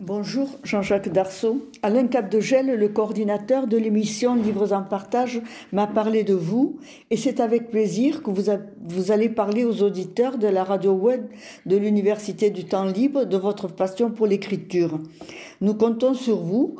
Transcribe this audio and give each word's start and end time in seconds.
Bonjour 0.00 0.48
Jean-Jacques 0.64 1.10
Darceau. 1.10 1.68
Alain 1.84 2.08
Capdegel, 2.08 2.74
le 2.74 2.88
coordinateur 2.88 3.68
de 3.68 3.76
l'émission 3.76 4.34
Livres 4.34 4.72
en 4.72 4.82
partage, 4.82 5.40
m'a 5.70 5.86
parlé 5.86 6.24
de 6.24 6.34
vous 6.34 6.80
et 7.12 7.16
c'est 7.16 7.38
avec 7.38 7.70
plaisir 7.70 8.24
que 8.24 8.30
vous, 8.32 9.12
allez 9.12 9.28
parler 9.28 9.64
aux 9.64 9.84
auditeurs 9.84 10.36
de 10.36 10.48
la 10.48 10.64
radio 10.64 10.90
web 10.90 11.26
de 11.64 11.76
l'Université 11.76 12.50
du 12.50 12.64
temps 12.64 12.86
libre 12.86 13.24
de 13.24 13.36
votre 13.36 13.68
passion 13.68 14.10
pour 14.10 14.26
l'écriture. 14.26 14.98
Nous 15.60 15.74
comptons 15.74 16.14
sur 16.14 16.40
vous 16.40 16.74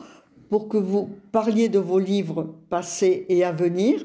pour 0.50 0.68
que 0.68 0.76
vous 0.76 1.08
parliez 1.30 1.68
de 1.68 1.78
vos 1.78 2.00
livres 2.00 2.52
passés 2.68 3.26
et 3.28 3.44
à 3.44 3.52
venir 3.52 4.04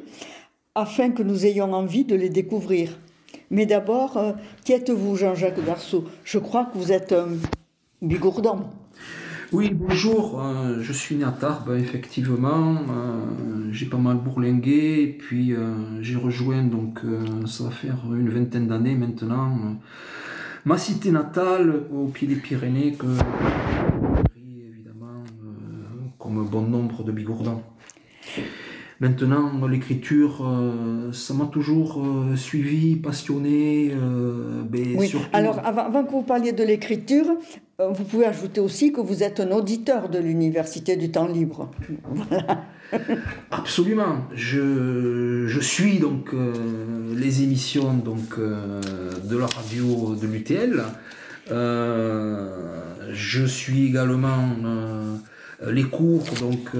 afin 0.75 1.09
que 1.09 1.23
nous 1.23 1.47
ayons 1.47 1.73
envie 1.73 2.05
de 2.05 2.15
les 2.15 2.29
découvrir. 2.29 2.99
Mais 3.49 3.65
d'abord, 3.65 4.17
euh, 4.17 4.33
qui 4.63 4.73
êtes-vous 4.73 5.15
Jean-Jacques 5.15 5.65
Darceau? 5.65 6.03
Je 6.23 6.37
crois 6.37 6.65
que 6.65 6.77
vous 6.77 6.91
êtes 6.91 7.11
un 7.11 7.29
bigourdan. 8.03 8.69
Oui, 9.51 9.71
bonjour, 9.73 10.39
euh, 10.39 10.77
je 10.79 10.93
suis 10.93 11.15
né 11.15 11.23
à 11.23 11.31
Tarbes, 11.31 11.75
effectivement. 11.75 12.75
Euh, 12.75 13.69
j'ai 13.71 13.87
pas 13.87 13.97
mal 13.97 14.17
bourlingué, 14.17 15.01
et 15.01 15.07
puis 15.07 15.53
euh, 15.53 16.01
j'ai 16.01 16.17
rejoint, 16.17 16.61
donc 16.61 16.99
ça 17.47 17.63
va 17.63 17.71
faire 17.71 17.97
une 18.11 18.29
vingtaine 18.29 18.67
d'années 18.67 18.93
maintenant, 18.93 19.57
ma 20.65 20.77
cité 20.77 21.11
natale 21.11 21.81
au 21.91 22.05
pied 22.05 22.27
des 22.27 22.35
Pyrénées, 22.35 22.93
que 22.93 23.07
évidemment, 24.37 25.23
comme 26.19 26.47
bon 26.47 26.61
nombre 26.61 27.03
de 27.03 27.11
bigourdans. 27.11 27.63
Maintenant, 28.99 29.65
l'écriture, 29.65 30.45
ça 31.11 31.33
m'a 31.33 31.45
toujours 31.45 32.05
suivi, 32.35 32.97
passionné. 32.97 33.95
Ben, 34.69 34.95
oui. 34.95 35.11
Alors, 35.33 35.59
avant, 35.65 35.85
avant, 35.85 36.03
que 36.03 36.11
vous 36.11 36.21
parliez 36.21 36.51
de 36.51 36.63
l'écriture, 36.63 37.25
vous 37.87 38.03
pouvez 38.03 38.25
ajouter 38.25 38.59
aussi 38.59 38.91
que 38.91 38.99
vous 38.99 39.23
êtes 39.23 39.39
un 39.39 39.51
auditeur 39.51 40.09
de 40.09 40.19
l'Université 40.19 40.97
du 40.97 41.11
temps 41.11 41.27
libre. 41.27 41.71
Absolument. 43.51 44.27
Je, 44.33 45.45
je, 45.47 45.59
suis 45.59 45.99
donc 45.99 46.33
euh, 46.33 46.53
les 47.15 47.43
émissions 47.43 47.93
donc, 47.93 48.37
euh, 48.37 48.81
de 49.23 49.37
la 49.37 49.45
radio 49.45 50.15
de 50.15 50.27
l'UTL. 50.27 50.83
je 53.11 53.45
suis 53.45 53.87
également 53.87 54.49
les 55.65 55.83
cours, 55.83 56.23
donc 56.41 56.71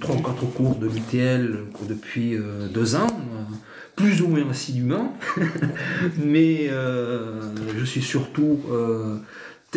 trois 0.00 0.16
ou 0.16 0.22
quatre 0.22 0.46
cours 0.54 0.76
de 0.76 0.86
l'UTL 0.86 1.58
depuis 1.88 2.38
deux 2.72 2.96
ans 2.96 3.08
plus 3.96 4.22
ou 4.22 4.28
moins 4.28 4.48
assidûment, 4.48 5.16
mais 6.24 6.70
je 7.76 7.84
suis 7.84 8.02
surtout 8.02 8.60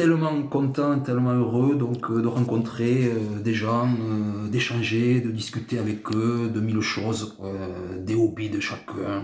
tellement 0.02 0.42
content, 0.42 1.00
tellement 1.00 1.34
heureux 1.34 1.76
donc 1.76 2.10
euh, 2.10 2.24
de 2.24 2.28
rencontrer 2.28 3.06
euh, 3.06 3.40
des 3.40 3.54
gens, 3.54 3.88
euh, 3.88 4.48
d'échanger, 4.50 5.22
de 5.22 5.30
discuter 5.30 5.78
avec 5.78 6.12
eux 6.16 6.50
de 6.52 6.60
mille 6.60 6.82
choses, 6.82 7.38
des 8.00 8.16
hobbies 8.16 8.50
de 8.50 8.60
chacun, 8.60 9.22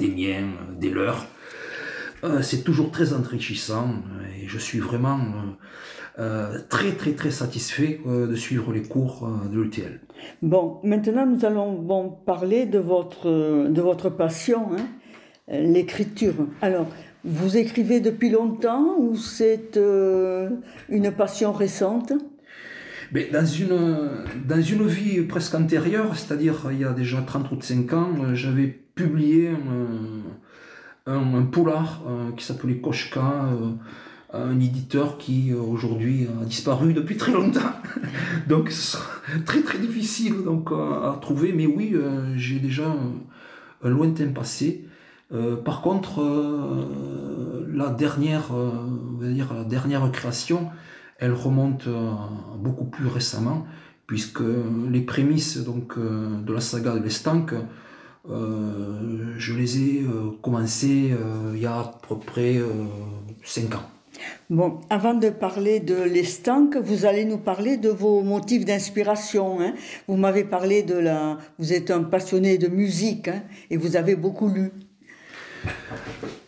des 0.00 0.08
miens, 0.08 0.50
des 0.78 0.90
leurs. 0.90 1.26
c'est 2.42 2.62
toujours 2.62 2.92
très 2.92 3.12
enrichissant 3.14 3.88
et 4.40 4.46
je 4.46 4.58
suis 4.58 4.78
vraiment 4.78 5.20
très 6.68 6.92
très 7.00 7.12
très 7.20 7.32
satisfait 7.32 8.00
de 8.32 8.36
suivre 8.36 8.72
les 8.72 8.82
cours 8.82 9.28
de 9.52 9.60
l'UTL. 9.60 10.00
Bon, 10.42 10.78
maintenant 10.84 11.26
nous 11.26 11.44
allons 11.44 12.10
parler 12.24 12.66
de 12.66 12.78
votre, 12.78 13.28
de 13.78 13.80
votre 13.80 14.08
passion, 14.10 14.68
hein, 14.76 14.86
l'écriture. 15.48 16.34
Alors, 16.60 16.86
vous 17.24 17.56
écrivez 17.56 18.00
depuis 18.00 18.30
longtemps 18.30 18.96
ou 18.98 19.16
c'est 19.16 19.76
euh, 19.76 20.50
une 20.88 21.12
passion 21.12 21.52
récente? 21.52 22.12
Mais 23.12 23.28
dans, 23.30 23.46
une, 23.46 24.10
dans 24.46 24.60
une 24.60 24.86
vie 24.86 25.20
presque 25.22 25.54
antérieure, 25.54 26.16
c'est-à-dire 26.16 26.68
il 26.72 26.80
y 26.80 26.84
a 26.84 26.92
déjà 26.92 27.20
30 27.20 27.50
ou 27.52 27.60
5 27.60 27.92
ans, 27.92 28.10
euh, 28.20 28.34
j'avais 28.34 28.66
publié 28.66 29.50
un, 31.06 31.42
polar 31.42 32.02
euh, 32.06 32.30
qui 32.36 32.44
s'appelait 32.44 32.76
Koshka, 32.76 33.48
un 34.32 34.60
éditeur 34.60 35.18
qui 35.18 35.52
aujourd'hui 35.52 36.26
a 36.40 36.44
disparu 36.44 36.94
depuis 36.94 37.16
très 37.16 37.32
longtemps. 37.32 37.60
donc 38.48 38.70
ce 38.70 38.92
sera 38.92 39.10
très 39.44 39.60
très 39.62 39.78
difficile 39.78 40.42
donc, 40.44 40.70
à 40.72 41.18
trouver, 41.20 41.52
mais 41.52 41.66
oui, 41.66 41.94
j'ai 42.36 42.58
déjà 42.58 42.94
un 43.82 43.88
lointain 43.88 44.28
passé. 44.28 44.86
Euh, 45.32 45.56
par 45.56 45.80
contre, 45.80 46.20
euh, 46.20 47.66
la 47.72 47.88
dernière, 47.88 48.54
euh, 48.54 49.32
dire 49.32 49.54
la 49.54 49.64
dernière 49.64 50.10
création, 50.12 50.70
elle 51.18 51.32
remonte 51.32 51.88
beaucoup 52.58 52.84
plus 52.84 53.06
récemment, 53.06 53.64
puisque 54.08 54.42
les 54.90 55.00
prémices 55.02 55.58
donc 55.58 55.96
de 55.96 56.52
la 56.52 56.60
saga 56.60 56.94
de 56.94 56.98
l'Estanque, 56.98 57.54
je 58.28 59.54
les 59.54 59.78
ai 59.78 60.06
commencées 60.42 61.14
il 61.54 61.60
y 61.60 61.66
a 61.66 61.78
à 61.78 62.00
peu 62.08 62.16
près 62.18 62.60
5 63.44 63.76
ans. 63.76 63.88
Bon, 64.50 64.80
avant 64.90 65.14
de 65.14 65.30
parler 65.30 65.78
de 65.78 65.94
l'estanque, 65.94 66.76
vous 66.76 67.06
allez 67.06 67.24
nous 67.24 67.38
parler 67.38 67.76
de 67.76 67.88
vos 67.88 68.22
motifs 68.22 68.64
d'inspiration. 68.64 69.60
Hein. 69.60 69.74
Vous 70.08 70.16
m'avez 70.16 70.42
parlé 70.42 70.82
de 70.82 70.94
la... 70.94 71.38
Vous 71.60 71.72
êtes 71.72 71.92
un 71.92 72.02
passionné 72.02 72.58
de 72.58 72.66
musique 72.66 73.28
hein, 73.28 73.42
et 73.70 73.76
vous 73.76 73.94
avez 73.94 74.16
beaucoup 74.16 74.48
lu. 74.48 74.72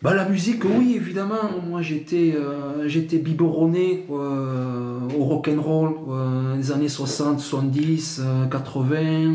Bah, 0.03 0.13
la 0.15 0.29
musique, 0.29 0.65
oui, 0.65 0.95
évidemment. 0.97 1.51
Moi, 1.67 1.81
j'étais 1.81 2.35
euh, 2.37 2.87
j'étais 2.89 3.19
biberonné 3.19 4.07
euh, 4.11 4.99
au 5.19 5.25
rock 5.25 5.49
and 5.49 5.63
roll, 5.63 5.95
les 6.57 6.73
années 6.73 6.89
60, 6.89 7.41
70, 7.41 8.21
80, 8.51 9.35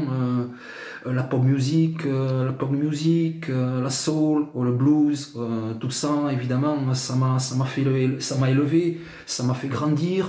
la 1.06 1.24
pop 1.24 1.42
music, 1.42 2.04
la 2.06 2.52
pop 2.52 2.72
music, 2.72 3.48
la 3.48 3.90
soul, 3.90 4.46
le 4.56 4.72
blues, 4.72 5.36
tout 5.80 5.92
ça, 5.92 6.12
évidemment, 6.32 6.94
ça 6.94 7.16
m'a 7.16 7.40
ça 7.40 7.56
m'a 7.56 7.66
fait 7.66 7.86
ça 8.20 8.36
m'a 8.38 8.50
élevé, 8.50 9.00
ça 9.26 9.44
m'a 9.44 9.54
fait 9.54 9.70
grandir, 9.70 10.28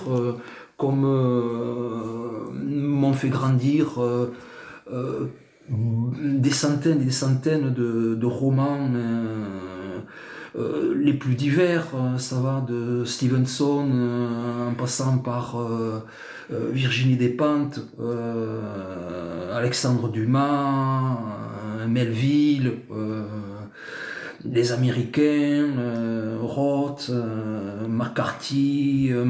comme 0.76 1.02
m'ont 2.62 3.12
fait 3.12 3.28
grandir 3.28 3.98
des 5.70 6.50
centaines 6.50 7.00
et 7.00 7.04
des 7.04 7.10
centaines 7.10 7.72
de, 7.72 8.26
romans 8.26 8.88
euh, 8.94 9.98
euh, 10.56 10.94
les 10.98 11.14
plus 11.14 11.34
divers. 11.34 11.86
Euh, 11.94 12.18
ça 12.18 12.40
va 12.40 12.64
de 12.66 13.04
Stevenson 13.04 13.88
en 14.68 14.74
passant 14.74 15.18
par 15.18 15.56
Virginie 16.50 17.16
Despentes, 17.16 17.80
Alexandre 19.52 20.10
Dumas, 20.10 21.18
Melville 21.88 22.72
les 24.44 24.72
Américains, 24.72 25.68
euh, 25.78 26.38
Roth, 26.40 27.10
euh, 27.10 27.86
McCarthy, 27.86 29.08
euh, 29.10 29.24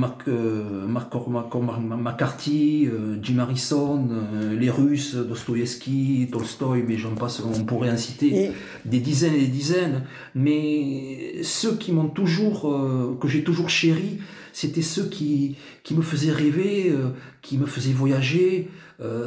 McCarthy, 1.96 2.88
Jim 3.20 3.38
Harrison, 3.38 4.08
les 4.52 4.70
Russes, 4.70 5.16
Dostoïevski, 5.16 6.28
Tolstoï, 6.30 6.84
mais 6.86 6.96
j'en 6.96 7.14
passe, 7.14 7.40
on 7.40 7.64
pourrait 7.64 7.90
en 7.90 7.96
citer 7.96 8.52
des 8.84 9.00
dizaines 9.00 9.34
et 9.34 9.40
des 9.40 9.46
dizaines. 9.46 10.04
Mais 10.34 11.42
ceux 11.42 11.74
qui 11.74 11.92
m'ont 11.92 12.08
toujours, 12.08 13.18
que 13.20 13.28
j'ai 13.28 13.42
toujours 13.42 13.68
chéri, 13.68 14.18
c'était 14.52 14.82
ceux 14.82 15.04
qui, 15.04 15.56
qui 15.82 15.94
me 15.94 16.02
faisaient 16.02 16.32
rêver, 16.32 16.94
qui 17.42 17.58
me 17.58 17.66
faisaient 17.66 17.92
voyager, 17.92 18.68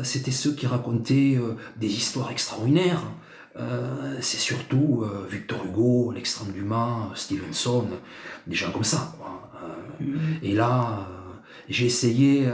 c'était 0.03 0.31
ceux 0.31 0.53
qui 0.53 0.67
racontaient 0.67 1.37
des 1.79 1.87
histoires 1.87 2.31
extraordinaires. 2.31 3.03
Euh, 3.55 4.17
c'est 4.19 4.39
surtout 4.39 5.03
euh, 5.03 5.27
Victor 5.29 5.63
Hugo, 5.65 6.09
Alexandre 6.11 6.51
Dumas, 6.51 7.11
Stevenson, 7.13 7.87
des 8.47 8.55
gens 8.55 8.71
comme 8.71 8.83
ça. 8.83 9.13
Euh, 9.21 10.03
mm-hmm. 10.03 10.39
Et 10.41 10.53
là, 10.53 11.07
j'ai 11.69 11.85
essayé, 11.85 12.49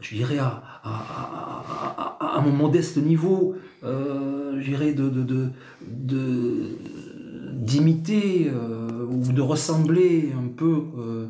je 0.00 0.16
dirais, 0.16 0.38
à, 0.38 0.62
à, 0.82 2.40
mon 2.42 2.52
modeste 2.52 2.96
niveau, 2.96 3.54
je 3.82 4.64
dirais, 4.64 4.92
de, 4.92 5.08
de, 5.08 5.50
d'imiter 7.52 8.50
ou 8.50 9.32
de 9.32 9.40
ressembler 9.40 10.32
un 10.36 10.48
peu 10.48 11.28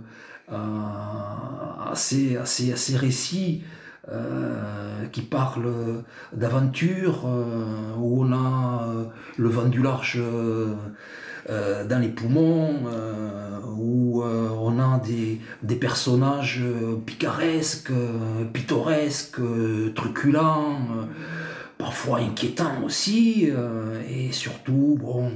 à, 0.48 1.92
ces, 1.94 2.36
à, 2.36 2.46
ces, 2.46 2.72
à 2.72 2.76
ces 2.76 2.96
récits 2.96 3.64
euh, 4.10 4.73
qui 5.14 5.22
parle 5.22 6.02
d'aventure, 6.32 7.22
euh, 7.24 7.94
où 7.96 8.24
on 8.24 8.32
a 8.32 8.88
euh, 8.88 9.04
le 9.38 9.48
vent 9.48 9.66
du 9.66 9.80
large 9.80 10.20
dans 11.48 11.98
les 12.00 12.08
poumons, 12.08 12.80
où 13.76 14.22
on 14.24 14.78
a 14.80 14.98
des, 14.98 15.40
des 15.62 15.76
personnages 15.76 16.62
picaresques, 17.04 17.92
pittoresques, 18.54 19.42
truculents, 19.94 20.78
parfois 21.76 22.20
inquiétants 22.20 22.82
aussi, 22.82 23.50
et 24.08 24.32
surtout, 24.32 24.96
bon, 24.98 25.32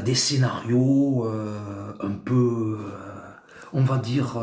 des 0.00 0.14
scénarios 0.14 1.28
un 2.00 2.12
peu, 2.24 2.78
on 3.72 3.82
va 3.82 3.98
dire, 3.98 4.38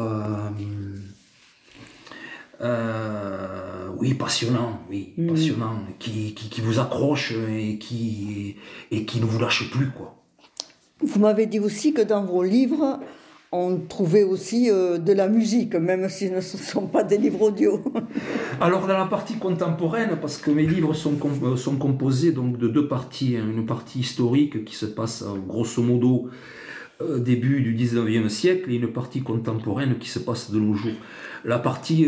oui, 2.62 4.14
passionnant, 4.14 4.82
oui, 4.90 5.14
mm. 5.18 5.28
passionnant, 5.28 5.80
qui, 6.00 6.34
qui, 6.34 6.62
vous 6.62 6.80
accroche 6.80 7.34
et 7.50 7.78
qui, 7.78 8.56
et 8.92 9.06
qui 9.06 9.20
ne 9.20 9.26
vous 9.26 9.40
lâche 9.40 9.70
plus, 9.72 9.92
quoi. 9.92 10.16
Vous 11.02 11.20
m'avez 11.20 11.46
dit 11.46 11.60
aussi 11.60 11.94
que 11.94 12.02
dans 12.02 12.24
vos 12.24 12.44
livres, 12.44 13.00
on 13.52 13.78
trouvait 13.78 14.24
aussi 14.24 14.70
euh, 14.70 14.98
de 14.98 15.14
la 15.14 15.28
musique, 15.28 15.76
même 15.76 16.10
si 16.10 16.28
ce 16.28 16.34
ne 16.34 16.42
sont 16.42 16.88
pas 16.88 17.04
des 17.04 17.18
livres 17.18 17.42
audio. 17.42 17.82
Alors 18.62 18.88
dans 18.88 18.98
la 18.98 19.06
partie 19.06 19.36
contemporaine, 19.36 20.18
parce 20.22 20.38
que 20.38 20.52
mes 20.52 20.66
livres 20.66 20.94
sont, 20.94 21.16
euh, 21.44 21.56
sont 21.56 21.76
composés 21.76 22.32
donc 22.32 22.58
de 22.58 22.68
deux 22.68 22.88
parties, 22.88 23.38
hein. 23.38 23.46
une 23.50 23.66
partie 23.66 24.00
historique 24.00 24.66
qui 24.66 24.76
se 24.76 24.86
passe 24.86 25.22
euh, 25.22 25.38
grosso 25.48 25.82
modo 25.82 26.30
début 27.18 27.62
du 27.62 27.76
19e 27.76 28.30
siècle 28.30 28.72
et 28.72 28.76
une 28.76 28.88
partie 28.88 29.22
contemporaine 29.22 29.98
qui 29.98 30.10
se 30.10 30.20
passe 30.20 30.52
de 30.52 30.60
nos 30.60 30.74
jours. 30.74 30.94
La 31.44 31.60
partie 31.60 32.08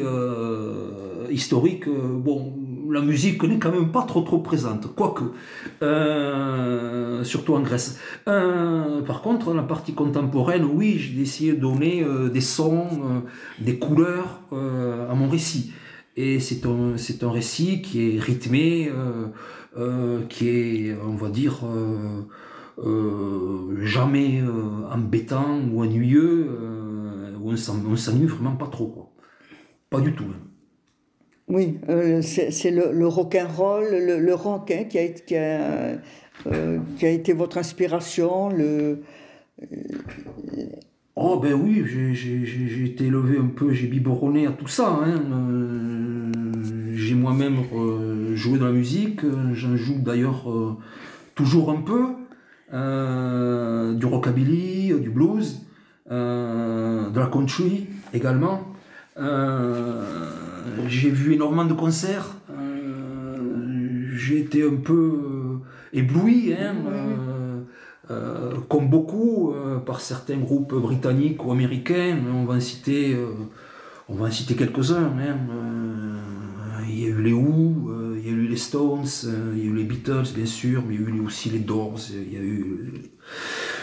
historique, 1.29 1.87
bon, 1.87 2.53
la 2.91 3.01
musique 3.01 3.43
n'est 3.43 3.59
quand 3.59 3.71
même 3.71 3.91
pas 3.91 4.03
trop 4.03 4.21
trop 4.21 4.39
présente, 4.39 4.93
quoique, 4.95 5.23
euh, 5.81 7.23
surtout 7.23 7.55
en 7.55 7.61
Grèce. 7.61 7.99
Euh, 8.27 9.01
par 9.01 9.21
contre, 9.21 9.53
la 9.53 9.63
partie 9.63 9.93
contemporaine, 9.93 10.65
oui, 10.65 10.97
j'ai 10.97 11.21
essayé 11.21 11.53
de 11.53 11.59
donner 11.59 12.03
euh, 12.03 12.29
des 12.29 12.41
sons, 12.41 13.23
des 13.59 13.77
couleurs 13.77 14.41
à 14.51 15.13
mon 15.15 15.29
récit. 15.29 15.71
Et 16.15 16.39
c'est 16.39 16.65
un, 16.65 16.97
c'est 16.97 17.23
un 17.23 17.31
récit 17.31 17.81
qui 17.81 18.15
est 18.15 18.19
rythmé, 18.19 18.91
qui 20.29 20.49
est, 20.49 20.97
on 21.05 21.15
va 21.15 21.29
dire, 21.29 21.59
jamais 22.77 24.41
embêtant 24.91 25.59
ou 25.71 25.81
ennuyeux, 25.81 26.49
où 27.41 27.51
on 27.51 27.55
s'ennuie 27.95 28.25
vraiment 28.25 28.55
pas 28.55 28.67
trop. 28.67 28.87
Quoi. 28.87 29.11
Pas 29.89 30.01
du 30.01 30.13
tout. 30.13 30.25
Même. 30.25 30.47
Oui, 31.49 31.79
euh, 31.87 32.21
c'est 32.21 32.71
le, 32.71 32.91
le 32.91 33.07
rock'n'roll, 33.07 33.87
le, 33.89 34.19
le 34.19 34.33
rock 34.33 34.69
hein, 34.71 34.83
qui, 34.83 34.99
a, 34.99 35.07
qui, 35.07 35.35
a, 35.37 35.97
euh, 36.45 36.79
qui, 36.97 37.05
a, 37.05 37.09
été 37.09 37.31
votre 37.31 37.57
inspiration. 37.57 38.49
Le, 38.49 38.99
Oh 41.15 41.39
ben 41.39 41.53
oui, 41.53 41.83
j'ai 41.85 42.85
été 42.85 43.05
élevé 43.05 43.39
un 43.39 43.47
peu, 43.47 43.71
j'ai 43.71 43.87
biberonné 43.87 44.45
à 44.45 44.51
tout 44.51 44.67
ça. 44.67 44.89
Hein. 44.89 45.21
Euh, 45.31 46.31
j'ai 46.95 47.15
moi-même 47.15 47.55
joué 48.35 48.59
dans 48.59 48.65
la 48.65 48.71
musique, 48.73 49.21
j'en 49.53 49.77
joue 49.77 49.99
d'ailleurs 49.99 50.47
toujours 51.33 51.71
un 51.71 51.81
peu. 51.81 52.07
Du 52.71 54.05
rockabilly, 54.05 54.93
du 54.99 55.09
blues, 55.09 55.61
de 56.09 57.19
la 57.19 57.27
country 57.27 57.87
également. 58.13 58.77
Euh, 59.19 60.29
j'ai 60.87 61.09
vu 61.09 61.33
énormément 61.33 61.65
de 61.65 61.73
concerts. 61.73 62.35
Euh, 62.51 64.05
j'ai 64.15 64.39
été 64.39 64.63
un 64.63 64.75
peu 64.75 64.93
euh, 64.93 65.57
ébloui, 65.93 66.53
hein, 66.53 66.75
comme 68.69 68.89
beaucoup, 68.89 69.53
par 69.85 69.99
certains 70.01 70.37
groupes 70.37 70.73
britanniques 70.73 71.45
ou 71.45 71.51
américains. 71.51 72.17
On 72.33 72.45
va 72.45 72.55
en 72.55 72.59
citer, 72.59 73.17
on 74.07 74.15
va 74.15 74.31
citer 74.31 74.55
quelques-uns. 74.55 75.11
Hein. 75.19 75.37
il 76.87 76.99
y 76.99 77.05
a 77.05 77.09
eu 77.09 77.21
les 77.21 77.33
Who, 77.33 77.66
les 78.57 78.63
Stones, 78.63 79.05
il 79.53 79.59
y 79.59 79.61
a 79.61 79.65
eu 79.65 79.75
les 79.75 79.83
Beatles, 79.83 80.33
bien 80.33 80.47
sûr, 80.47 80.81
mais 80.87 80.95
il 80.95 81.01
y 81.01 81.05
a 81.05 81.09
eu 81.09 81.19
aussi 81.19 81.51
les 81.51 81.59
Doors, 81.59 81.99
il 82.09 82.33
y 82.33 82.37
a 82.37 82.41
eu 82.41 82.91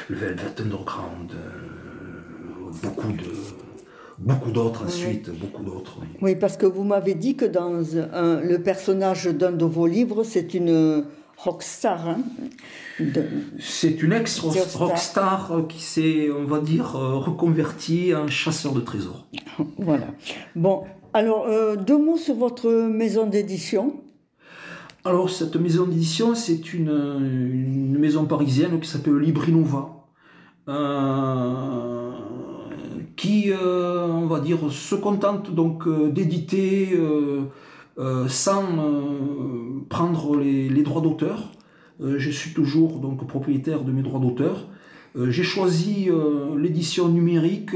le 0.08 0.16
Velvet 0.16 0.60
Underground, 0.60 1.30
beaucoup 2.82 3.12
de 3.12 3.30
beaucoup 4.18 4.50
d'autres 4.50 4.84
ensuite, 4.86 5.30
beaucoup 5.30 5.62
d'autres. 5.62 5.98
Oui. 6.22 6.34
parce 6.34 6.56
que 6.56 6.66
vous 6.66 6.82
m'avez 6.82 7.14
dit 7.14 7.36
que 7.36 7.44
dans 7.44 7.70
le 7.70 8.56
personnage 8.58 9.26
d'un 9.26 9.52
de 9.52 9.64
vos 9.64 9.86
livres, 9.86 10.24
c'est 10.24 10.54
une 10.54 11.04
rockstar. 11.36 12.08
Hein 12.08 12.18
c'est 13.60 14.02
une 14.02 14.12
ex-rockstar 14.12 15.66
qui 15.68 15.82
s'est, 15.82 16.30
on 16.30 16.44
va 16.44 16.60
dire, 16.60 16.96
euh, 16.96 17.16
reconvertie 17.16 18.12
en 18.14 18.26
chasseur 18.26 18.72
de 18.72 18.80
trésors. 18.80 19.26
voilà. 19.78 20.06
Bon, 20.56 20.84
alors, 21.12 21.46
euh, 21.46 21.76
deux 21.76 21.98
mots 21.98 22.16
sur 22.16 22.34
votre 22.34 22.68
maison 22.88 23.26
d'édition. 23.26 24.00
Alors, 25.06 25.28
cette 25.28 25.56
maison 25.56 25.84
d'édition, 25.84 26.34
c'est 26.34 26.72
une, 26.72 27.98
maison 27.98 28.24
parisienne 28.24 28.80
qui 28.80 28.88
s'appelle 28.88 29.18
Librinova. 29.18 29.90
Euh, 30.66 32.10
qui, 33.14 33.52
euh, 33.52 34.06
on 34.06 34.26
va 34.26 34.40
dire, 34.40 34.58
se 34.70 34.94
contente 34.94 35.54
donc 35.54 35.86
euh, 35.86 36.10
d'éditer 36.10 36.98
sans 38.28 38.64
prendre 39.90 40.38
les, 40.38 40.82
droits 40.82 41.02
d'auteur. 41.02 41.52
je 42.00 42.30
suis 42.30 42.54
toujours 42.54 42.98
donc 42.98 43.26
propriétaire 43.26 43.84
de 43.84 43.92
mes 43.92 44.02
droits 44.02 44.20
d'auteur. 44.20 44.68
J'ai 45.16 45.44
choisi 45.44 46.08
l'édition 46.56 47.08
numérique. 47.08 47.72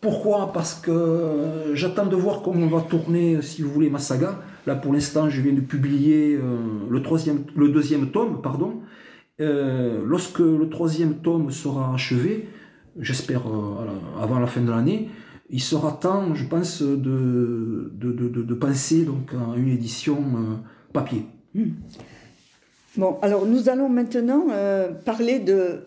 Pourquoi? 0.00 0.52
Parce 0.52 0.74
que 0.74 1.70
j'attends 1.74 2.06
de 2.06 2.16
voir 2.16 2.42
comment 2.42 2.66
on 2.66 2.76
va 2.76 2.82
tourner, 2.82 3.40
si 3.40 3.62
vous 3.62 3.70
voulez, 3.70 3.88
ma 3.88 4.00
saga. 4.00 4.40
Là, 4.66 4.74
pour 4.74 4.92
l'instant, 4.92 5.28
je 5.28 5.40
viens 5.40 5.52
de 5.52 5.60
publier 5.60 6.38
le, 6.88 7.02
troisième, 7.02 7.44
le 7.56 7.68
deuxième 7.68 8.10
tome, 8.10 8.42
pardon. 8.42 8.82
lorsque 9.38 10.40
le 10.40 10.68
troisième 10.68 11.14
tome 11.16 11.50
sera 11.50 11.94
achevé, 11.94 12.48
j'espère 12.98 13.46
euh, 13.46 14.22
avant 14.22 14.38
la 14.38 14.46
fin 14.46 14.60
de 14.60 14.70
l'année, 14.70 15.08
il 15.48 15.60
sera 15.60 15.92
temps, 15.92 16.34
je 16.34 16.46
pense, 16.46 16.82
de, 16.82 17.90
de, 17.94 18.12
de, 18.12 18.54
penser 18.54 19.04
donc, 19.04 19.32
à 19.34 19.56
une 19.56 19.68
édition 19.68 20.18
euh, 20.18 20.54
papier. 20.92 21.26
Hmm. 21.54 21.70
Bon, 22.96 23.18
alors 23.22 23.46
nous 23.46 23.68
allons 23.68 23.88
maintenant 23.88 24.46
euh, 24.50 24.92
parler 24.92 25.40
de 25.40 25.80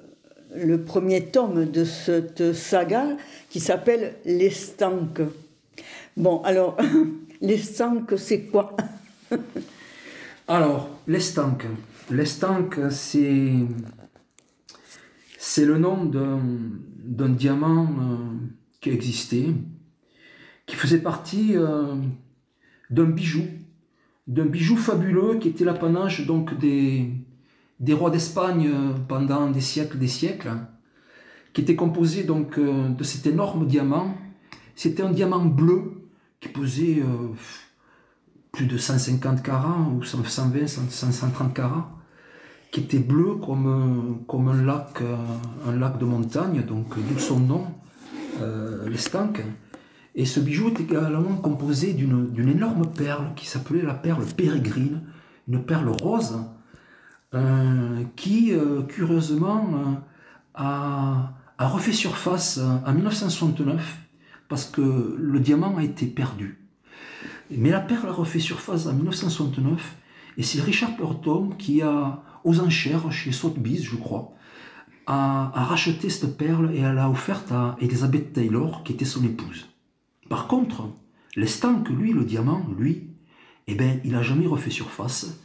le 0.55 0.81
premier 0.81 1.25
tome 1.25 1.65
de 1.65 1.83
cette 1.83 2.53
saga 2.53 3.05
qui 3.49 3.59
s'appelle 3.59 4.15
Les 4.25 4.49
Stanques. 4.49 5.21
Bon, 6.15 6.41
alors, 6.43 6.77
les 7.43 7.57
Stanques, 7.57 8.13
c'est 8.17 8.45
quoi 8.45 8.75
Alors, 10.47 10.89
les 11.07 11.19
Stanques. 11.19 11.65
Les 12.09 12.25
Stanques, 12.25 12.79
c'est 12.89 13.51
c'est 15.37 15.65
le 15.65 15.77
nom 15.77 16.05
d'un 16.05 17.29
diamant 17.29 17.83
euh, 17.83 18.15
qui 18.79 18.91
existait, 18.91 19.47
qui 20.65 20.77
faisait 20.77 20.99
partie 20.99 21.57
euh, 21.57 21.95
d'un 22.89 23.03
bijou, 23.03 23.43
d'un 24.25 24.45
bijou 24.45 24.77
fabuleux 24.77 25.37
qui 25.39 25.49
était 25.49 25.65
l'apanage 25.65 26.25
donc 26.25 26.57
des, 26.57 27.11
des 27.81 27.93
rois 27.93 28.09
d'Espagne 28.09 28.69
euh, 28.73 28.93
pendant 29.09 29.49
des 29.49 29.61
siècles 29.61 29.97
des 29.97 30.07
siècles, 30.07 30.53
qui 31.51 31.59
était 31.59 31.75
composé 31.75 32.23
donc 32.23 32.57
de 32.57 33.03
cet 33.03 33.27
énorme 33.27 33.67
diamant. 33.67 34.15
C'était 34.75 35.03
un 35.03 35.11
diamant 35.11 35.45
bleu 35.45 36.02
qui 36.43 36.49
pesait 36.49 37.01
plus 38.51 38.67
de 38.67 38.77
150 38.77 39.41
carats 39.41 39.87
ou 39.95 40.03
120, 40.03 40.67
130 40.67 41.53
carats 41.53 41.89
qui 42.73 42.79
était 42.79 42.97
bleu 42.99 43.35
comme, 43.35 44.47
un, 44.49 44.63
lac, 44.63 44.99
euh, 45.01 45.77
lac 45.77 45.99
de 45.99 46.05
montagne, 46.05 46.63
donc 46.63 46.95
d'où 46.97 47.19
son 47.19 47.39
nom, 47.39 47.67
euh, 48.41 48.89
l'estanque. 48.89 49.43
Et 50.15 50.25
ce 50.25 50.39
bijou 50.39 50.69
est 50.69 50.79
également 50.79 51.35
composé 51.35 51.93
d'une 51.93 52.49
énorme 52.49 52.87
perle 52.87 53.35
qui 53.35 53.45
s'appelait 53.45 53.83
la 53.83 53.93
perle 53.93 54.25
pérégrine, 54.25 55.01
une 55.47 55.63
perle 55.63 55.89
rose, 55.89 56.39
euh, 57.35 58.03
qui 58.15 58.53
curieusement 58.87 60.03
a, 60.55 61.33
a, 61.59 61.67
refait 61.67 61.91
surface 61.91 62.59
en 62.85 62.91
1969 62.91 64.02
parce 64.49 64.65
que 64.65 65.15
le 65.17 65.39
diamant 65.39 65.77
a 65.77 65.83
été 65.83 66.05
perdu. 66.05 66.59
Mais 67.51 67.69
la 67.69 67.79
perle 67.79 68.09
a 68.09 68.11
refait 68.11 68.39
surface 68.39 68.87
en 68.87 68.93
1969 68.93 69.97
et 70.37 70.43
c'est 70.43 70.61
Richard 70.61 70.95
Burton 70.97 71.55
qui 71.57 71.81
a 71.81 72.23
aux 72.43 72.59
enchères 72.59 73.11
chez 73.11 73.31
Sotheby's, 73.31 73.83
je 73.83 73.95
crois, 73.95 74.33
a, 75.07 75.51
racheté 75.55 76.09
cette 76.09 76.37
perle 76.37 76.71
et 76.73 76.79
elle 76.79 76.95
l'a 76.95 77.09
offerte 77.09 77.51
à 77.51 77.77
Elizabeth 77.79 78.33
Taylor, 78.33 78.83
qui 78.83 78.93
était 78.93 79.05
son 79.05 79.23
épouse. 79.23 79.69
Par 80.29 80.47
contre, 80.47 80.89
l'instant 81.35 81.81
que 81.81 81.93
lui, 81.93 82.13
le 82.13 82.25
diamant, 82.25 82.65
lui, 82.77 83.09
eh 83.67 83.75
ben, 83.75 83.99
il 84.03 84.11
n'a 84.11 84.23
jamais 84.23 84.47
refait 84.47 84.69
surface. 84.69 85.39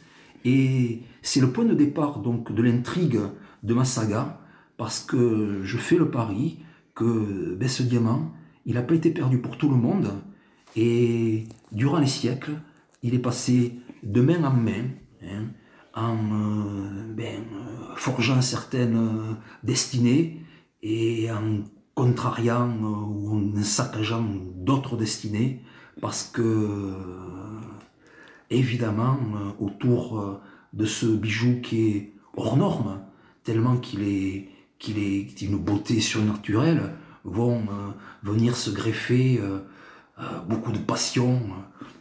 Et 0.45 1.03
c'est 1.21 1.41
le 1.41 1.51
point 1.51 1.65
de 1.65 1.73
départ 1.73 2.19
donc 2.19 2.53
de 2.53 2.61
l'intrigue 2.61 3.19
de 3.63 3.73
ma 3.73 3.85
saga, 3.85 4.41
parce 4.77 5.01
que 5.01 5.61
je 5.63 5.77
fais 5.77 5.97
le 5.97 6.09
pari 6.09 6.59
que 6.95 7.55
ben, 7.55 7.67
ce 7.67 7.83
diamant, 7.83 8.31
il 8.65 8.75
n'a 8.75 8.81
pas 8.81 8.95
été 8.95 9.11
perdu 9.11 9.39
pour 9.39 9.57
tout 9.57 9.69
le 9.69 9.75
monde, 9.75 10.11
et 10.75 11.45
durant 11.71 11.99
les 11.99 12.07
siècles, 12.07 12.59
il 13.03 13.15
est 13.15 13.19
passé 13.19 13.79
de 14.03 14.21
main 14.21 14.43
en 14.43 14.53
main, 14.53 14.85
hein, 15.23 15.45
en 15.93 16.15
euh, 16.15 17.13
ben, 17.13 17.41
euh, 17.41 17.95
forgeant 17.95 18.41
certaines 18.41 18.97
euh, 18.97 19.33
destinées 19.63 20.41
et 20.81 21.29
en 21.31 21.63
contrariant 21.95 22.71
ou 22.81 23.35
en 23.35 23.63
saccageant 23.63 24.25
d'autres 24.55 24.95
destinées 24.95 25.61
parce 25.99 26.23
que, 26.23 26.95
évidemment, 28.49 29.19
autour 29.59 30.39
de 30.71 30.85
ce 30.85 31.07
bijou 31.07 31.59
qui 31.59 31.89
est 31.89 32.13
hors 32.37 32.55
norme, 32.55 33.01
tellement 33.43 33.75
qu'il 33.75 34.03
est, 34.03 34.47
qu'il 34.77 34.97
est 34.97 35.37
d'une 35.37 35.57
beauté 35.57 35.99
surnaturelle, 35.99 36.93
vont 37.23 37.61
venir 38.23 38.55
se 38.55 38.71
greffer 38.71 39.39
beaucoup 40.47 40.71
de 40.71 40.79
passion, 40.79 41.39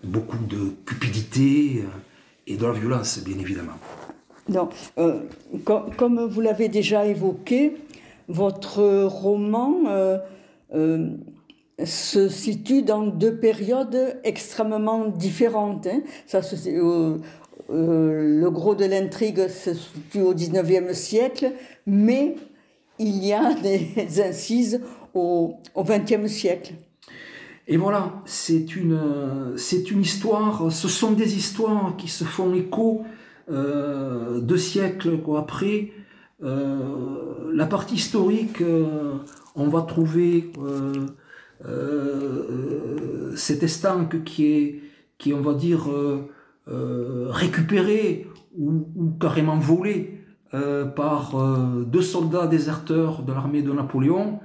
beaucoup 0.05 0.39
de 0.39 0.71
cupidité 0.87 1.85
et 2.47 2.57
de 2.57 2.67
la 2.67 2.73
violence, 2.73 3.21
bien 3.25 3.39
évidemment. 3.39 3.79
Non, 4.49 4.71
euh, 4.99 5.21
comme, 5.65 6.27
vous 6.27 6.41
l'avez 6.41 6.69
déjà 6.69 7.05
évoqué, 7.05 7.77
votre 8.29 9.05
roman 9.05 9.75
euh, 9.89 10.19
euh, 10.75 11.11
se 11.85 12.29
situe 12.29 12.83
dans 12.83 13.07
deux 13.07 13.37
périodes 13.37 14.19
extrêmement 14.25 15.07
différentes. 15.07 15.87
Hein. 15.87 16.01
Ça, 16.27 16.41
le 17.71 18.49
gros 18.49 18.75
de 18.75 18.87
l'intrigue 18.87 19.49
se 19.49 19.75
situe 19.75 20.23
au 20.23 20.33
XIXe 20.33 20.93
siècle, 20.95 21.53
mais 21.87 22.37
il 22.99 23.25
y 23.25 23.35
a 23.35 23.53
des 23.63 24.23
incises 24.23 24.81
au 25.15 25.61
XXe 25.77 26.27
siècle. 26.27 26.75
Et 27.71 27.77
voilà, 27.77 28.23
c'est 28.25 28.77
une, 28.77 28.99
c'est 29.57 29.91
une 29.91 30.01
histoire, 30.01 30.73
ce 30.73 30.89
sont 30.89 31.13
des 31.13 31.37
histoires 31.37 31.97
qui 31.99 32.09
se 32.09 32.25
font 32.25 32.55
écho 32.55 33.05
euh, 33.51 34.41
deux 34.41 34.57
siècles 34.59 35.19
après. 35.37 35.93
Euh, 36.43 37.51
la 37.53 37.67
partie 37.67 37.97
historique, 37.97 38.61
euh, 38.61 39.17
on 39.55 39.69
va 39.69 39.83
trouver 39.83 40.53
cet 43.37 43.63
estanque 43.63 44.25
qui 44.25 44.47
est, 44.47 44.81
qui 45.19 45.35
on 45.35 45.41
va 45.41 45.55
dire, 45.55 45.89
récupéré 46.67 48.27
ou, 48.57 48.87
ou, 48.97 49.11
carrément 49.21 49.59
volé 49.59 50.21
par 50.97 51.35
deux 51.85 52.03
soldats 52.03 52.47
déserteurs 52.47 53.23
de 53.23 53.33
l'armée 53.33 53.63
de 53.63 53.73
Napoléon 53.73 54.41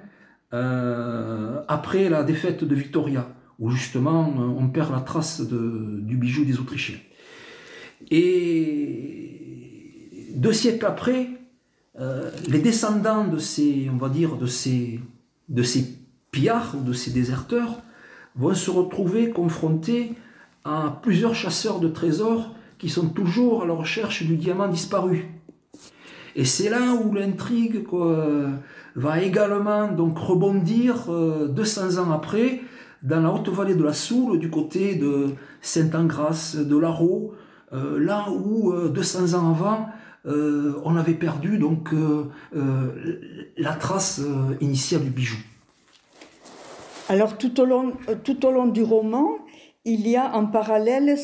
euh, 0.53 1.61
après 1.67 2.09
la 2.09 2.23
défaite 2.23 2.63
de 2.63 2.75
Victoria, 2.75 3.27
où 3.59 3.71
justement 3.71 4.33
euh, 4.37 4.41
on 4.41 4.67
perd 4.67 4.91
la 4.91 5.01
trace 5.01 5.41
du 5.41 6.15
bijou 6.15 6.45
des 6.45 6.59
Autrichiens. 6.59 6.99
Et 8.11 9.33
deux 10.35 10.53
siècles 10.53 10.85
après, 10.85 11.29
euh, 11.99 12.29
les 12.47 12.59
descendants 12.59 13.27
de 13.27 13.37
ces, 13.37 13.89
on 13.91 13.97
va 13.97 14.09
dire, 14.09 14.35
de 14.35 14.45
ces, 14.45 14.99
de 15.49 15.63
pillards 16.31 16.77
de 16.77 16.93
ces 16.93 17.11
déserteurs 17.11 17.81
vont 18.35 18.55
se 18.55 18.71
retrouver 18.71 19.29
confrontés 19.29 20.13
à 20.63 20.99
plusieurs 21.03 21.35
chasseurs 21.35 21.79
de 21.79 21.87
trésors 21.87 22.55
qui 22.77 22.89
sont 22.89 23.09
toujours 23.09 23.63
à 23.63 23.65
la 23.65 23.73
recherche 23.73 24.23
du 24.23 24.35
diamant 24.35 24.67
disparu. 24.67 25.27
Et 26.35 26.45
c'est 26.45 26.69
là 26.69 26.93
où 26.93 27.13
l'intrigue 27.13 27.83
va 28.95 29.21
également 29.21 29.87
donc 29.87 30.17
rebondir 30.17 31.09
200 31.49 31.81
euh, 31.81 32.01
ans 32.01 32.11
après 32.11 32.61
dans 33.01 33.21
la 33.21 33.31
haute 33.31 33.49
vallée 33.49 33.75
de 33.75 33.83
la 33.83 33.93
Soule, 33.93 34.39
du 34.39 34.49
côté 34.49 34.95
de 34.95 35.31
Saint-Angras, 35.61 36.55
de 36.57 36.77
l'Arro, 36.77 37.33
euh, 37.73 37.99
là 37.99 38.27
où 38.31 38.73
200 38.73 39.33
euh, 39.33 39.37
ans 39.37 39.51
avant, 39.51 39.87
on 40.25 40.95
avait 40.95 41.15
perdu 41.15 41.57
donc 41.57 41.89
la 43.57 43.73
trace 43.73 44.21
initiale 44.61 45.03
du 45.03 45.09
bijou. 45.09 45.35
Alors 47.09 47.37
tout 47.37 47.59
au 47.59 47.65
long 47.65 48.67
du 48.67 48.83
roman, 48.83 49.31
il 49.83 50.07
y 50.07 50.15
a 50.15 50.33
en 50.33 50.45
parallèle, 50.45 51.17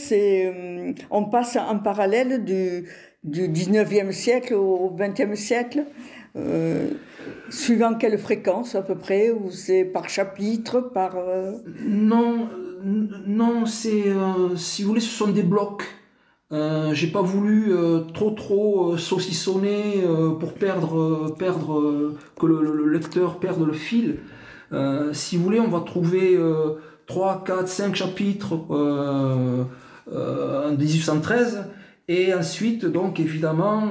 on 1.10 1.26
passe 1.26 1.56
en 1.56 1.80
parallèle 1.80 2.44
du, 2.44 2.90
du 3.24 3.50
19e 3.50 4.12
siècle 4.12 4.54
au 4.54 4.96
20e 4.98 5.36
siècle, 5.36 5.86
euh, 6.36 6.90
suivant 7.50 7.96
quelle 7.96 8.18
fréquence 8.18 8.76
à 8.76 8.82
peu 8.82 8.96
près, 8.96 9.32
ou 9.32 9.52
c'est 9.52 9.84
par 9.84 10.10
chapitre, 10.10 10.80
par... 10.80 11.18
Euh, 11.18 11.54
non, 11.86 12.48
non 13.28 13.66
c'est, 13.66 14.08
euh, 14.08 14.56
si 14.56 14.84
vous 14.84 14.90
voulez, 14.90 15.02
ce 15.02 15.10
sont 15.10 15.28
des 15.28 15.44
blocs. 15.44 15.84
j'ai 16.52 17.08
pas 17.08 17.22
voulu 17.22 17.74
trop 18.14 18.32
trop 18.32 18.98
saucissonner 18.98 20.04
pour 20.40 20.54
perdre, 20.54 21.36
perdre 21.38 22.16
que 22.40 22.46
le, 22.48 22.90
lecteur 22.92 23.40
perde 23.40 23.64
le 23.66 23.74
fil. 23.74 24.20
si 25.14 25.38
vous 25.38 25.44
voulez, 25.44 25.60
on 25.60 25.68
va 25.68 25.82
trouver 25.82 26.40
3, 27.06 27.44
4, 27.46 27.68
5 27.68 27.96
chapitres 27.96 28.54
en 30.12 30.72
1813 30.72 31.66
et 32.10 32.34
ensuite, 32.34 32.86
donc 32.86 33.20
évidemment, 33.20 33.88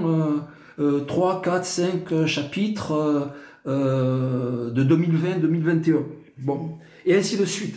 euh, 0.81 1.01
3, 1.07 1.41
4, 1.41 1.65
5 1.65 2.27
chapitres 2.27 3.31
euh, 3.67 4.71
de 4.71 4.85
2020-2021. 4.85 6.03
Bon, 6.39 6.79
et 7.07 7.15
ainsi 7.15 7.37
de 7.37 7.45
suite. 7.45 7.77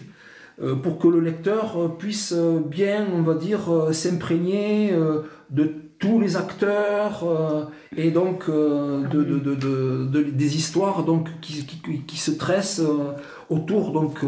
Euh, 0.61 0.75
pour 0.75 0.97
que 0.97 1.07
le 1.07 1.19
lecteur 1.19 1.95
puisse 1.97 2.33
bien, 2.33 3.07
on 3.15 3.21
va 3.21 3.35
dire, 3.35 3.61
s'imprégner 3.91 4.93
de 5.51 5.75
tous 5.99 6.19
les 6.19 6.35
acteurs 6.35 7.69
et 7.95 8.09
donc 8.09 8.49
de, 8.49 10.23
des 10.23 10.55
histoires 10.55 11.05
donc, 11.05 11.29
qui, 11.41 11.65
qui, 11.65 12.01
qui 12.01 12.17
se 12.17 12.31
tressent 12.31 12.81
autour 13.49 13.91
donc, 13.91 14.25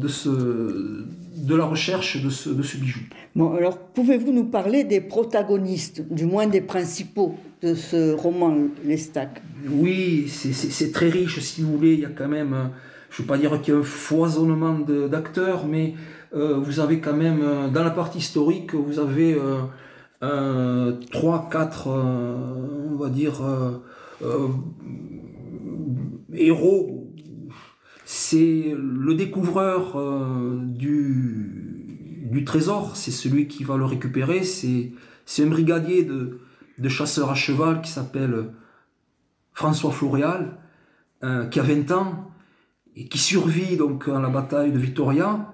de 0.00 0.08
ce 0.08 1.04
de 1.46 1.54
la 1.54 1.64
recherche 1.64 2.22
de 2.22 2.30
ce, 2.30 2.50
de 2.50 2.62
ce 2.62 2.76
bijou. 2.76 3.00
Bon, 3.34 3.54
alors 3.54 3.78
pouvez-vous 3.78 4.32
nous 4.32 4.44
parler 4.44 4.84
des 4.84 5.00
protagonistes, 5.00 6.02
du 6.10 6.26
moins 6.26 6.46
des 6.46 6.60
principaux 6.60 7.34
de 7.62 7.74
ce 7.74 8.14
roman, 8.14 8.56
Les 8.84 8.96
Stacks 8.96 9.42
Oui, 9.68 10.28
c'est 10.28 10.92
très 10.92 11.08
riche 11.08 11.40
si 11.40 11.62
vous 11.62 11.76
voulez. 11.76 11.94
Il 11.94 12.00
y 12.00 12.06
a 12.06 12.10
quand 12.10 12.28
même, 12.28 12.70
je 13.10 13.20
ne 13.20 13.24
veux 13.24 13.28
pas 13.28 13.38
dire 13.38 13.60
qu'il 13.60 13.74
y 13.74 13.76
a 13.76 13.80
un 13.80 13.84
foisonnement 13.84 14.78
d'acteurs, 14.78 15.66
mais 15.66 15.94
euh, 16.34 16.58
vous 16.58 16.80
avez 16.80 17.00
quand 17.00 17.14
même, 17.14 17.40
euh, 17.42 17.68
dans 17.68 17.82
la 17.82 17.90
partie 17.90 18.18
historique, 18.18 18.74
vous 18.74 18.98
avez 18.98 19.36
euh, 20.22 20.92
trois, 21.10 21.48
quatre, 21.50 21.88
on 21.88 22.96
va 22.96 23.08
dire, 23.08 23.40
héros 26.34 26.97
c'est 28.10 28.74
le 28.74 29.14
découvreur 29.14 29.98
euh, 29.98 30.58
du, 30.64 32.42
trésor, 32.46 32.96
c'est 32.96 33.10
celui 33.10 33.48
qui 33.48 33.64
va 33.64 33.76
le 33.76 33.84
récupérer, 33.84 34.44
c'est, 34.44 34.92
un 35.40 35.46
brigadier 35.46 36.04
de, 36.04 36.88
chasseurs 36.88 37.30
à 37.30 37.34
cheval 37.34 37.82
qui 37.82 37.90
s'appelle 37.90 38.46
François 39.52 39.90
Floréal, 39.90 40.56
euh, 41.22 41.44
qui 41.48 41.60
a 41.60 41.62
20 41.62 41.90
ans 41.90 42.30
et 42.96 43.08
qui 43.08 43.18
survit 43.18 43.76
donc 43.76 44.08
à 44.08 44.18
la 44.18 44.30
bataille 44.30 44.72
de 44.72 44.78
Vittoria 44.78 45.52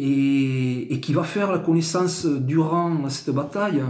et, 0.00 0.98
qui 1.00 1.12
va 1.12 1.22
faire 1.22 1.52
la 1.52 1.60
connaissance 1.60 2.26
durant 2.26 3.08
cette 3.08 3.32
bataille 3.32 3.84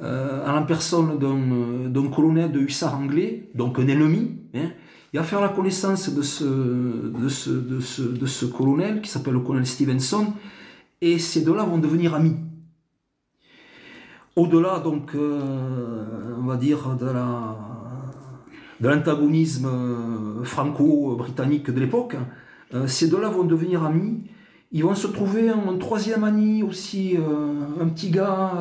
euh, 0.00 0.44
à 0.44 0.52
la 0.52 0.62
personne 0.62 1.16
d'un, 1.20 2.10
colonel 2.10 2.50
de 2.50 2.58
hussards 2.58 2.96
anglais, 2.96 3.50
donc 3.54 3.78
un 3.78 3.86
ennemi, 3.86 4.36
hein, 4.52 4.70
et 5.12 5.18
à 5.18 5.22
faire 5.22 5.40
la 5.40 5.48
connaissance 5.48 6.10
de 6.14 6.22
ce, 6.22 6.44
colonel 8.46 9.00
qui 9.00 9.10
s'appelle 9.10 9.34
le 9.34 9.40
colonel 9.40 9.66
Stevenson, 9.66 10.32
et 11.00 11.18
ces 11.18 11.42
deux-là 11.42 11.64
vont 11.64 11.78
devenir 11.78 12.14
amis. 12.14 12.36
Au-delà, 14.36 14.78
donc, 14.78 15.14
euh, 15.14 16.36
on 16.38 16.46
va 16.46 16.56
dire, 16.56 16.96
de 16.96 17.06
la 17.06 17.56
l'antagonisme 18.82 19.66
euh, 19.66 20.42
franco-britannique 20.42 21.70
de 21.70 21.78
l'époque, 21.78 22.16
euh, 22.72 22.86
ces 22.86 23.08
deux-là 23.08 23.28
vont 23.28 23.44
devenir 23.44 23.84
amis. 23.84 24.22
Ils 24.72 24.84
vont 24.84 24.94
se 24.94 25.06
trouver 25.08 25.50
un, 25.50 25.76
troisième 25.76 26.24
ami 26.24 26.62
aussi, 26.62 27.16
un 27.18 27.88
petit 27.88 28.08
gars, 28.10 28.52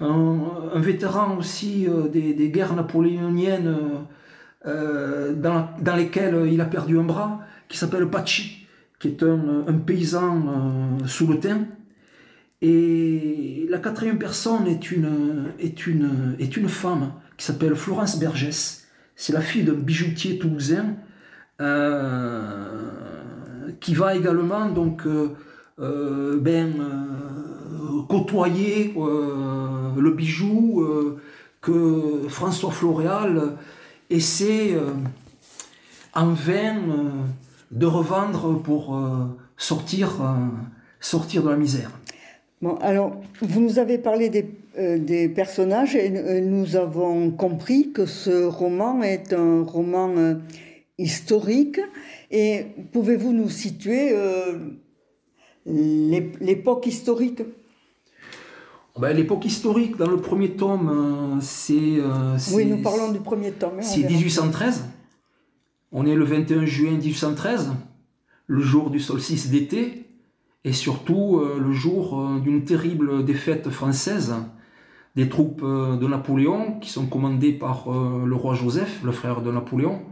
un, 0.00 0.38
vétéran 0.76 1.36
aussi 1.36 1.88
des, 2.12 2.48
guerres 2.48 2.76
napoléoniennes 2.76 3.76
euh, 4.66 5.32
dans, 5.32 5.70
dans, 5.80 5.96
lesquels 5.96 6.48
il 6.52 6.60
a 6.60 6.66
perdu 6.66 6.98
un 6.98 7.02
bras, 7.02 7.40
qui 7.68 7.78
s'appelle 7.78 8.08
Pachi, 8.08 8.66
qui 8.98 9.08
est 9.08 9.22
un, 9.22 9.64
un 9.66 9.78
paysan 9.78 10.98
euh, 11.02 11.06
sous 11.06 11.26
le 11.26 11.38
thym. 11.38 11.66
Et 12.60 13.66
la 13.70 13.78
quatrième 13.78 14.18
personne 14.18 14.66
est 14.66 14.90
une, 14.90 15.52
est 15.58 15.86
une, 15.86 16.36
est 16.38 16.58
une 16.58 16.68
femme 16.68 17.12
qui 17.38 17.46
s'appelle 17.46 17.74
Florence 17.74 18.18
Bergès. 18.18 18.86
C'est 19.16 19.32
la 19.32 19.40
fille 19.40 19.64
d'un 19.64 19.72
bijoutier 19.72 20.38
toulousain 20.38 20.96
euh, 21.62 22.90
qui 23.80 23.94
va 23.94 24.14
également 24.14 24.68
donc 24.68 25.06
ben, 25.78 26.74
côtoyer 28.10 28.94
le 28.94 30.10
bijou 30.10 30.86
que 31.62 32.28
François 32.28 32.70
Floréal 32.70 33.56
essaie 34.10 34.74
euh, 34.74 34.92
en 36.14 36.32
vain 36.32 36.76
euh, 36.76 37.10
de 37.70 37.86
revendre 37.86 38.60
pour 38.60 38.96
euh, 38.96 39.26
sortir 39.56 40.10
sortir 41.00 41.42
de 41.42 41.50
la 41.50 41.56
misère. 41.56 41.90
Bon, 42.60 42.74
alors, 42.76 43.16
vous 43.40 43.60
nous 43.60 43.78
avez 43.78 43.96
parlé 43.96 44.28
des, 44.28 45.28
personnages 45.28 45.96
et 45.96 46.40
nous 46.42 46.76
avons 46.76 47.30
compris 47.30 47.90
que 47.92 48.04
ce 48.04 48.44
roman 48.44 49.02
est 49.02 49.32
un 49.32 49.62
roman 49.62 50.14
historique. 50.98 51.80
Et 52.30 52.66
pouvez-vous 52.92 53.32
nous 53.32 53.48
situer 53.48 54.14
l'époque 55.64 56.86
historique? 56.86 57.42
Ben, 58.98 59.16
L'époque 59.16 59.44
historique, 59.44 59.96
dans 59.96 60.08
le 60.08 60.16
premier 60.16 60.50
tome, 60.50 61.38
c'est... 61.40 62.00
oui, 62.52 62.66
nous 62.66 62.82
parlons 62.82 63.12
du 63.12 63.20
premier 63.20 63.52
tome. 63.52 63.78
Hein, 63.78 63.82
c'est 63.82 64.02
1813. 64.02 64.84
On 65.92 66.06
est 66.06 66.14
le 66.14 66.24
21 66.24 66.66
juin 66.66 66.92
1813, 66.92 67.72
le 68.46 68.60
jour 68.60 68.90
du 68.90 69.00
solstice 69.00 69.50
d'été 69.50 70.06
et 70.64 70.72
surtout 70.72 71.38
euh, 71.38 71.58
le 71.58 71.72
jour 71.72 72.20
euh, 72.20 72.38
d'une 72.38 72.64
terrible 72.64 73.24
défaite 73.24 73.70
française 73.70 74.34
des 75.16 75.28
troupes 75.28 75.62
euh, 75.64 75.96
de 75.96 76.06
Napoléon 76.06 76.78
qui 76.80 76.90
sont 76.90 77.06
commandées 77.06 77.52
par 77.52 77.86
le 77.88 78.34
roi 78.34 78.54
Joseph, 78.54 79.00
le 79.02 79.12
frère 79.12 79.42
de 79.42 79.50
Napoléon, 79.50 80.02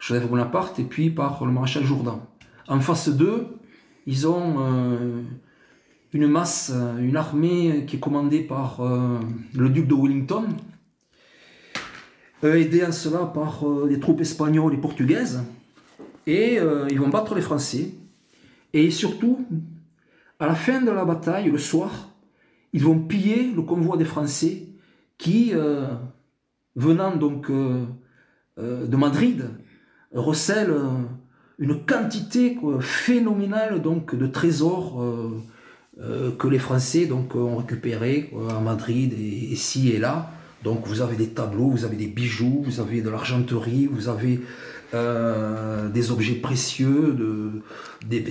Joseph 0.00 0.28
Bonaparte, 0.28 0.78
et 0.78 0.84
puis 0.84 1.10
par 1.10 1.44
le 1.44 1.52
maréchal 1.52 1.84
Jourdan. 1.84 2.26
En 2.68 2.80
face 2.80 3.10
d'eux, 3.10 3.58
ils 4.06 4.26
ont 4.26 4.56
une 6.14 6.26
masse, 6.26 6.72
une 6.98 7.16
armée 7.16 7.84
qui 7.86 7.96
est 7.96 8.00
commandée 8.00 8.40
par 8.40 8.80
le 9.54 9.68
duc 9.68 9.86
de 9.86 9.94
Wellington, 9.94 10.46
aidé 12.42 12.80
à 12.82 12.92
cela 12.92 13.26
par 13.26 13.64
des 13.86 14.00
troupes 14.00 14.22
espagnoles 14.22 14.74
et 14.74 14.78
portugaises, 14.78 15.42
et 16.26 16.60
ils 16.88 17.00
vont 17.00 17.08
battre 17.08 17.34
les 17.34 17.42
Français. 17.42 17.90
Et 18.72 18.90
surtout, 18.90 19.44
à 20.40 20.46
la 20.46 20.54
fin 20.54 20.80
de 20.80 20.90
la 20.90 21.04
bataille, 21.04 21.50
le 21.50 21.58
soir, 21.58 22.10
ils 22.72 22.82
vont 22.82 22.98
piller 22.98 23.52
le 23.54 23.62
convoi 23.62 23.96
des 23.96 24.04
Français 24.04 24.66
qui, 25.16 25.52
euh, 25.54 25.86
venant 26.74 27.16
donc 27.16 27.50
euh, 27.50 27.84
euh, 28.58 28.84
de 28.86 28.96
Madrid, 28.96 29.48
recèlent 30.12 30.76
une 31.58 31.86
quantité 31.86 32.58
phénoménale 32.80 33.80
donc, 33.80 34.14
de 34.16 34.26
trésors 34.26 35.02
que 35.96 36.48
les 36.48 36.58
Français 36.58 37.06
donc, 37.06 37.36
ont 37.36 37.56
récupérés 37.56 38.32
à 38.50 38.60
Madrid 38.60 39.12
ici 39.18 39.90
et 39.90 39.98
là. 39.98 40.30
Donc 40.64 40.86
vous 40.86 41.02
avez 41.02 41.14
des 41.14 41.28
tableaux, 41.28 41.68
vous 41.68 41.84
avez 41.84 41.96
des 41.96 42.06
bijoux, 42.06 42.62
vous 42.64 42.80
avez 42.80 43.02
de 43.02 43.10
l'argenterie, 43.10 43.86
vous 43.86 44.08
avez 44.08 44.40
euh, 44.94 45.88
des 45.88 46.10
objets 46.12 46.36
précieux, 46.36 47.12
de, 47.12 47.62
des, 48.06 48.24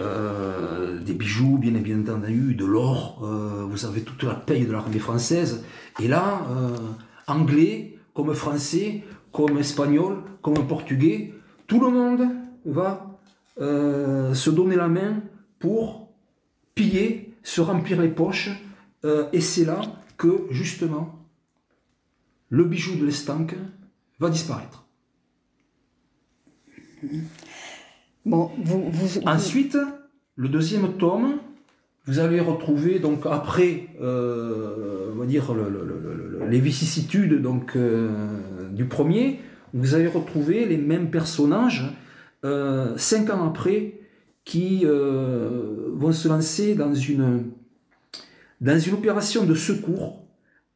euh, 0.00 0.98
bijoux, 1.00 1.58
bien, 1.58 1.72
bien 1.72 2.00
entendu, 2.00 2.54
de 2.54 2.64
l'or. 2.66 3.22
Euh, 3.22 3.64
vous 3.68 3.86
avez 3.86 4.02
toute 4.02 4.22
la 4.24 4.34
paye 4.34 4.66
de 4.66 4.72
l'armée 4.72 4.98
française. 4.98 5.64
Et 6.02 6.08
là, 6.08 6.42
anglais, 7.26 7.96
comme 8.14 8.34
français, 8.34 9.04
comme 9.32 9.58
espagnol, 9.58 10.18
comme 10.42 10.66
portugais, 10.66 11.32
tout 11.66 11.80
le 11.80 11.90
monde 11.90 12.28
va 12.66 13.18
se 13.58 14.50
donner 14.50 14.76
la 14.76 14.88
main 14.88 15.22
pour 15.58 16.08
piller, 16.74 17.34
se 17.42 17.60
remplir 17.60 18.00
les 18.00 18.08
poches. 18.08 18.50
et 19.32 19.40
c'est 19.40 19.64
là 19.64 19.80
que, 20.16 20.46
justement, 20.50 21.18
le 22.50 22.64
bijou 22.64 22.96
de 22.96 23.06
l'estanque 23.06 23.54
va 24.18 24.30
disparaître. 24.30 24.84
Bon, 28.24 28.50
vous, 28.62 29.20
Ensuite, 29.24 29.78
le 30.36 30.48
deuxième 30.48 30.94
tome, 30.94 31.38
vous 32.06 32.18
allez 32.18 32.40
retrouver, 32.40 32.98
donc 32.98 33.26
après, 33.26 33.88
euh, 34.00 35.12
on 35.14 35.18
va 35.18 35.26
dire, 35.26 35.54
les 36.48 36.60
vicissitudes 36.60 37.40
donc, 37.40 37.76
euh, 37.76 38.08
du 38.72 38.86
premier, 38.86 39.40
vous 39.74 39.94
allez 39.94 40.06
retrouver 40.06 40.64
les 40.64 40.78
mêmes 40.78 41.10
personnages 41.10 41.84
euh, 42.44 42.96
cinq 42.96 43.30
ans 43.30 43.46
après 43.46 43.97
qui 44.48 44.86
vont 44.86 46.12
se 46.12 46.26
lancer 46.26 46.74
dans 46.74 46.94
une, 46.94 47.50
dans 48.62 48.78
une 48.78 48.94
opération 48.94 49.44
de 49.44 49.54
secours 49.54 50.24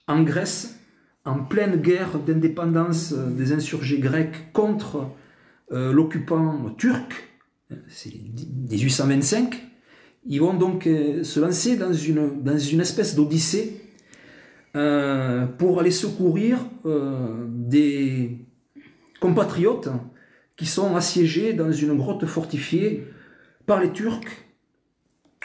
en 0.06 0.22
Grèce 0.22 0.78
en 1.24 1.44
pleine 1.44 1.76
guerre 1.76 2.18
d'indépendance 2.18 3.12
euh, 3.12 3.30
des 3.30 3.52
insurgés 3.52 3.98
grecs 3.98 4.52
contre 4.52 5.08
euh, 5.72 5.92
l'occupant 5.92 6.70
turc, 6.76 7.28
c'est 7.88 8.12
1825, 8.70 9.54
ils 10.26 10.40
vont 10.40 10.54
donc 10.54 10.86
euh, 10.86 11.24
se 11.24 11.40
lancer 11.40 11.76
dans 11.76 11.92
une, 11.92 12.42
dans 12.42 12.58
une 12.58 12.80
espèce 12.80 13.14
d'odyssée 13.14 13.78
pour 15.58 15.80
aller 15.80 15.90
secourir 15.90 16.58
des 17.50 18.38
compatriotes 19.20 19.90
qui 20.56 20.64
sont 20.64 20.96
assiégés 20.96 21.52
dans 21.52 21.70
une 21.70 21.94
grotte 21.94 22.24
fortifiée 22.24 23.06
par 23.66 23.80
les 23.80 23.90
Turcs 23.90 24.20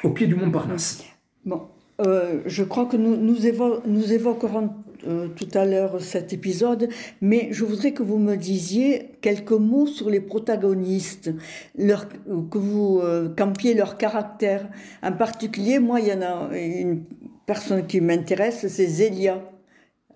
au 0.04 0.12
pied 0.12 0.28
du 0.28 0.36
mont 0.36 0.52
Parnasse. 0.52 1.04
Bon, 1.46 1.68
je 2.00 2.64
crois 2.64 2.86
que 2.86 2.98
nous, 2.98 3.16
nous, 3.18 3.38
nous 3.86 4.14
évoquerons 4.14 4.70
euh, 5.06 5.28
tout 5.28 5.48
à 5.54 5.64
l'heure 5.66 6.02
cet 6.02 6.34
épisode, 6.34 6.90
mais 7.22 7.50
je 7.52 7.64
voudrais 7.64 7.92
que 7.92 8.02
vous 8.02 8.18
me 8.18 8.36
disiez 8.36 9.12
quelques 9.22 9.52
mots 9.52 9.86
sur 9.86 10.10
les 10.10 10.20
protagonistes, 10.20 11.32
leur, 11.78 12.08
que 12.10 12.58
vous 12.58 13.00
euh, 13.04 13.30
campiez 13.30 13.76
leur 13.76 13.98
caractère. 13.98 14.68
En 15.04 15.12
particulier, 15.12 15.78
moi, 15.78 16.00
il 16.00 16.08
y 16.08 16.14
en 16.14 16.22
a 16.22 16.58
une 16.58 17.04
personne 17.46 17.86
qui 17.86 18.02
m'intéresse, 18.02 18.66
c'est 18.68 18.88
Zélia, 18.88 19.44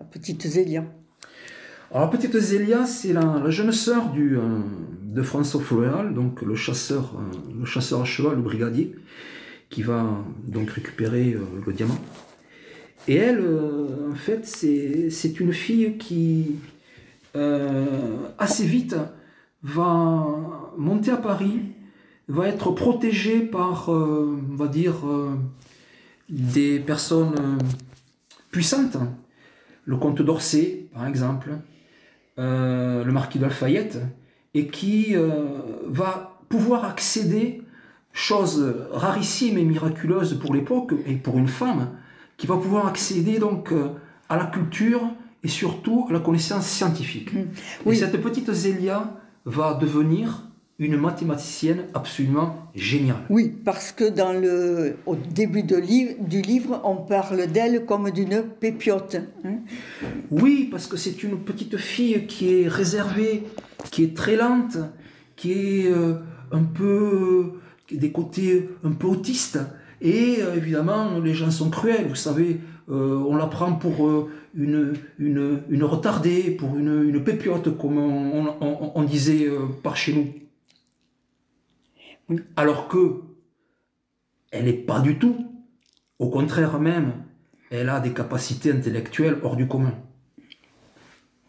la 0.00 0.06
petite 0.06 0.46
Zélia. 0.46 0.84
Alors, 1.92 2.10
la 2.10 2.18
petite 2.18 2.36
Zélia, 2.36 2.84
c'est 2.84 3.12
la, 3.12 3.48
jeune 3.50 3.72
sœur 3.72 4.10
du, 4.10 4.36
euh, 4.36 4.58
de 5.12 5.22
François 5.22 5.60
Floréal, 5.60 6.14
donc 6.14 6.42
le 6.42 6.54
chasseur, 6.54 7.14
le 7.58 7.64
chasseur 7.64 8.00
à 8.00 8.04
cheval, 8.04 8.36
le 8.36 8.42
brigadier, 8.42 8.94
qui 9.68 9.82
va 9.82 10.06
donc 10.46 10.70
récupérer 10.70 11.36
le 11.66 11.72
diamant. 11.72 11.98
Et 13.08 13.16
elle, 13.16 13.40
euh, 13.40 14.10
en 14.12 14.14
fait, 14.14 14.46
c'est 14.46 15.40
une 15.40 15.52
fille 15.52 15.98
qui, 15.98 16.56
euh, 17.34 17.86
assez 18.38 18.64
vite, 18.64 18.96
va 19.62 20.26
monter 20.76 21.10
à 21.10 21.16
Paris, 21.16 21.60
va 22.28 22.48
être 22.48 22.70
protégée 22.70 23.40
par, 23.40 23.92
euh, 23.92 24.40
on 24.50 24.54
va 24.54 24.68
dire, 24.68 24.94
des 26.28 26.78
personnes 26.78 27.58
puissantes. 28.50 28.96
Le 29.84 29.96
comte 29.96 30.22
d'Orsay, 30.22 30.86
par 30.94 31.06
exemple, 31.06 31.50
le 32.38 33.10
marquis 33.10 33.38
de 33.38 33.44
et 34.54 34.66
qui 34.66 35.14
va 35.86 36.38
pouvoir 36.48 36.84
accéder, 36.84 37.62
chose 38.12 38.74
rarissime 38.92 39.56
et 39.56 39.64
miraculeuse 39.64 40.38
pour 40.38 40.54
l'époque 40.54 40.92
et 41.06 41.14
pour 41.14 41.38
une 41.38 41.48
femme, 41.48 41.88
qui 42.36 42.46
va 42.46 42.56
pouvoir 42.56 42.86
accéder 42.86 43.38
donc 43.38 43.72
euh, 43.72 43.90
à 44.28 44.36
la 44.36 44.46
culture 44.46 45.00
et 45.44 45.48
surtout 45.48 46.06
à 46.08 46.12
la 46.12 46.20
connaissance 46.20 46.66
scientifique. 46.66 47.32
Mm. 47.32 47.90
Et 47.90 47.94
cette 47.94 48.20
petite 48.20 48.52
Zélia 48.52 49.14
va 49.44 49.74
devenir 49.74 50.42
une 50.84 50.96
mathématicienne 50.96 51.84
absolument 51.94 52.68
géniale. 52.74 53.22
Oui, 53.30 53.52
parce 53.64 53.92
que 53.92 54.08
dans 54.08 54.32
le, 54.32 54.96
au 55.06 55.16
début 55.16 55.62
de 55.62 55.80
du 56.20 56.42
livre, 56.42 56.80
on 56.84 56.96
parle 56.96 57.46
d'elle 57.46 57.84
comme 57.84 58.10
d'une 58.10 58.42
pépiote. 58.42 59.16
Hein. 59.44 59.56
oui, 60.30 60.68
parce 60.70 60.86
que 60.86 60.96
c'est 60.96 61.22
une 61.22 61.38
petite 61.38 61.76
fille 61.76 62.26
qui 62.26 62.54
est 62.54 62.68
réservée, 62.68 63.44
qui 63.90 64.04
est 64.04 64.16
très 64.16 64.36
lente, 64.36 64.76
qui 65.36 65.52
est 65.52 65.90
euh, 65.90 66.14
un 66.50 66.62
peu 66.62 67.52
des 67.90 68.12
côtés 68.12 68.68
un 68.84 68.92
peu 68.92 69.06
autistes, 69.06 69.58
et 70.02 70.38
euh, 70.40 70.56
évidemment, 70.56 71.20
les 71.20 71.32
gens 71.32 71.50
sont 71.50 71.70
cruels, 71.70 72.06
vous 72.08 72.16
savez, 72.16 72.60
euh, 72.90 73.22
on 73.26 73.36
la 73.36 73.46
prend 73.46 73.72
pour 73.74 74.08
euh, 74.08 74.28
une, 74.56 74.94
une, 75.20 75.60
une, 75.70 75.84
retardée, 75.84 76.50
pour 76.50 76.76
une, 76.76 77.08
une 77.08 77.22
pépiote, 77.22 77.78
comme 77.78 77.98
on, 77.98 79.02
disait 79.04 79.48
par 79.82 79.96
chez 79.96 80.12
nous. 80.12 80.26
Alors 82.56 82.88
que 82.88 83.22
elle 84.50 84.66
n'est 84.66 84.72
pas 84.72 85.00
du 85.00 85.18
tout. 85.18 85.46
Au 86.18 86.28
contraire 86.28 86.78
même, 86.78 87.12
elle 87.70 87.88
a 87.88 88.00
des 88.00 88.12
capacités 88.12 88.70
intellectuelles 88.70 89.38
hors 89.42 89.56
du 89.56 89.66
commun. 89.66 89.94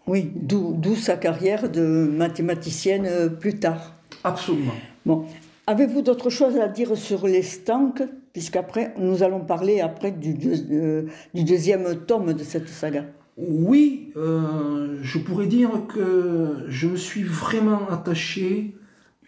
Oui, 0.07 0.31
d'où 0.35 0.95
sa 0.95 1.15
carrière 1.15 1.69
de 1.69 2.09
mathématicienne 2.11 3.37
plus 3.39 3.59
tard. 3.59 3.93
Absolument. 4.23 4.73
Bon, 5.05 5.25
Avez-vous 5.65 6.01
d'autres 6.01 6.29
choses 6.29 6.57
à 6.57 6.67
dire 6.67 6.97
sur 6.97 7.25
les 7.25 7.41
stanks 7.41 8.03
Puisqu'après, 8.33 8.93
nous 8.97 9.23
allons 9.23 9.41
parler 9.41 9.79
après 9.79 10.11
du, 10.11 10.35
euh, 10.71 11.03
du, 11.33 11.43
deuxième 11.43 12.03
tome 12.07 12.33
de 12.33 12.43
cette 12.43 12.67
saga? 12.67 13.05
Oui, 13.37 14.11
euh, 14.17 14.97
je 15.01 15.19
pourrais 15.19 15.45
dire 15.45 15.69
que 15.87 16.65
je 16.67 16.87
me 16.87 16.95
suis 16.97 17.23
vraiment 17.23 17.87
attaché 17.89 18.75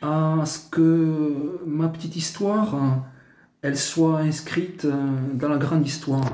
à 0.01 0.43
ce 0.45 0.69
que 0.69 1.59
ma 1.65 1.87
petite 1.87 2.15
histoire, 2.15 3.03
elle 3.61 3.77
soit 3.77 4.19
inscrite 4.19 4.87
dans 5.33 5.49
la 5.49 5.57
grande 5.57 5.85
histoire. 5.85 6.25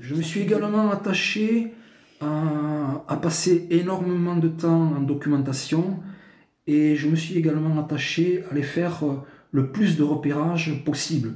Je 0.00 0.14
me 0.14 0.22
suis 0.22 0.40
également 0.40 0.90
attaché 0.90 1.74
à, 2.20 3.18
passer 3.20 3.66
énormément 3.70 4.36
de 4.36 4.48
temps 4.48 4.92
en 4.96 5.00
documentation 5.00 5.98
et 6.66 6.96
je 6.96 7.08
me 7.08 7.16
suis 7.16 7.36
également 7.36 7.78
attaché 7.80 8.44
à 8.44 8.52
aller 8.52 8.62
faire 8.62 9.02
le 9.50 9.72
plus 9.72 9.96
de 9.96 10.02
repérage 10.02 10.84
possible. 10.84 11.32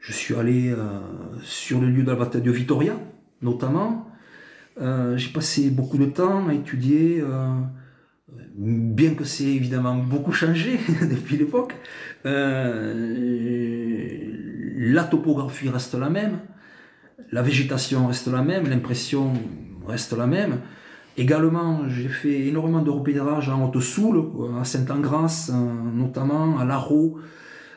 Je 0.00 0.12
suis 0.12 0.34
allé 0.34 0.70
euh, 0.70 1.00
sur 1.42 1.80
le 1.80 1.88
lieu 1.88 2.02
de 2.02 2.10
la 2.10 2.16
bataille 2.16 2.42
de 2.42 2.50
Vitoria, 2.50 2.94
notamment. 3.42 4.08
Euh, 4.80 5.16
j'ai 5.16 5.32
passé 5.32 5.70
beaucoup 5.70 5.98
de 5.98 6.06
temps 6.06 6.46
à 6.48 6.54
étudier, 6.54 7.20
euh, 7.20 7.54
bien 8.28 9.14
que 9.14 9.24
c'est 9.24 9.44
évidemment 9.44 9.94
beaucoup 9.96 10.32
changé 10.32 10.78
depuis 11.10 11.36
l'époque. 11.36 11.74
la 12.24 12.32
topographie 15.04 15.68
reste 15.68 15.94
la 15.94 16.10
même, 16.10 16.38
la 17.32 17.42
végétation 17.42 18.06
reste 18.06 18.28
la 18.28 18.42
même, 18.42 18.68
l'impression 18.68 19.32
reste 19.86 20.12
la 20.12 20.26
même. 20.26 20.60
Également, 21.18 21.88
j'ai 21.88 22.08
fait 22.08 22.46
énormément 22.46 22.82
de 22.82 22.90
repérage 22.90 23.48
en 23.48 23.64
Haute-Soule, 23.66 24.22
à 24.60 24.64
Saint-Angras, 24.64 25.50
notamment 25.94 26.58
à 26.58 26.64
Larro, 26.64 27.18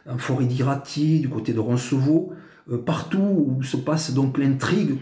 en 0.09 0.17
forêt 0.17 0.45
d'Irati, 0.45 1.21
du 1.21 1.29
côté 1.29 1.53
de 1.53 1.59
Roncevaux, 1.59 2.33
euh, 2.33 2.38
partout 2.77 3.47
où 3.58 3.63
se 3.63 3.77
passe 3.77 4.13
donc 4.13 4.38
l'intrigue 4.38 4.97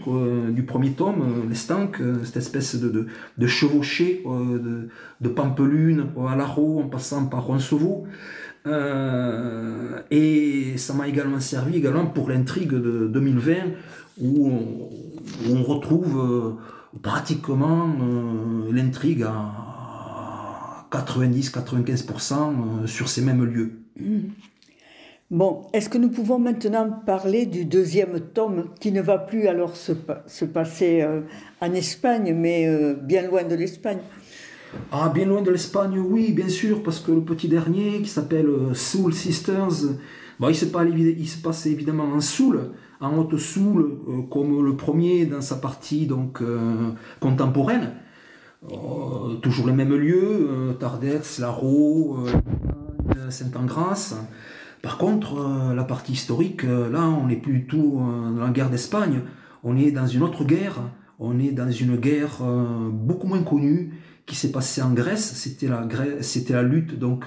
du 0.50 0.62
premier 0.62 0.92
tome, 0.92 1.20
euh, 1.22 1.48
les 1.48 1.54
stanks, 1.54 2.00
euh, 2.00 2.24
cette 2.24 2.38
espèce 2.38 2.76
de, 2.76 3.06
de, 3.36 3.46
chevauché 3.46 4.22
de, 4.24 5.28
Pampelune 5.28 6.06
à 6.28 6.34
Larro 6.36 6.80
en 6.80 6.88
passant 6.88 7.26
par 7.26 7.44
Roncevaux. 7.44 8.06
et 10.10 10.74
ça 10.76 10.94
m'a 10.94 11.08
également 11.08 11.40
servi 11.40 11.76
également 11.76 12.06
pour 12.06 12.30
l'intrigue 12.30 12.72
de 12.72 13.06
2020 13.08 13.52
où 14.20 14.50
on, 15.50 15.62
retrouve 15.62 16.56
pratiquement 17.02 17.88
l'intrigue 18.70 19.22
à 19.22 20.86
90-95% 20.90 22.86
sur 22.86 23.08
ces 23.08 23.22
mêmes 23.22 23.44
lieux. 23.44 23.80
Mmh. 24.00 24.18
Bon, 25.30 25.66
est-ce 25.74 25.90
que 25.90 25.98
nous 25.98 26.08
pouvons 26.08 26.38
maintenant 26.38 26.90
parler 27.04 27.44
du 27.44 27.66
deuxième 27.66 28.18
tome 28.18 28.64
qui 28.80 28.92
ne 28.92 29.02
va 29.02 29.18
plus 29.18 29.46
alors 29.46 29.76
se, 29.76 29.92
passer 30.46 31.02
euh, 31.02 31.20
en 31.60 31.74
Espagne, 31.74 32.34
mais 32.34 32.66
euh, 32.66 32.94
bien 32.94 33.26
loin 33.26 33.44
de 33.44 33.54
l'Espagne? 33.54 33.98
Ah, 34.90 35.10
bien 35.14 35.26
loin 35.26 35.42
de 35.42 35.50
l'Espagne, 35.50 35.98
oui, 35.98 36.32
bien 36.32 36.48
sûr, 36.48 36.82
parce 36.82 37.00
que 37.00 37.12
le 37.12 37.20
petit 37.20 37.46
dernier 37.46 38.00
qui 38.00 38.08
s'appelle 38.08 38.46
euh, 38.46 38.72
Soul 38.72 39.12
Sisters, 39.12 39.68
il, 40.40 40.54
se 40.54 40.64
passe, 40.64 40.88
il 40.96 41.28
se 41.28 41.42
passe 41.42 41.66
évidemment 41.66 42.04
en 42.04 42.22
Soul, 42.22 42.70
en 42.98 43.18
haute 43.18 43.36
Soul, 43.36 43.98
comme 44.30 44.64
le 44.64 44.76
premier 44.76 45.26
dans 45.26 45.42
sa 45.42 45.56
partie 45.56 46.06
donc 46.06 46.42
contemporaine. 47.20 47.92
toujours 49.42 49.66
les 49.66 49.74
mêmes 49.74 49.94
lieux, 49.94 50.74
Tardets, 50.80 51.20
Larro, 51.38 52.18
Saint-Angras. 53.28 54.14
Par 54.82 54.96
contre, 54.96 55.38
euh, 55.38 55.74
la 55.74 55.84
partie 55.84 56.12
historique, 56.12 56.64
euh, 56.64 56.88
là, 56.90 57.02
on 57.02 57.26
n'est 57.26 57.36
plus 57.36 57.52
du 57.52 57.66
tout 57.66 58.00
euh, 58.00 58.30
dans 58.30 58.44
la 58.44 58.50
guerre 58.50 58.70
d'Espagne, 58.70 59.22
on 59.64 59.76
est 59.76 59.90
dans 59.90 60.06
une 60.06 60.22
autre 60.22 60.44
guerre, 60.44 60.80
on 61.18 61.38
est 61.40 61.50
dans 61.50 61.70
une 61.70 61.96
guerre 61.96 62.44
beaucoup 62.92 63.26
moins 63.26 63.42
connue 63.42 63.92
qui 64.24 64.36
s'est 64.36 64.52
passée 64.52 64.82
en 64.82 64.92
Grèce, 64.92 65.32
c'était 65.34 65.66
la, 66.52 66.62
lutte 66.62 66.96
donc 66.96 67.24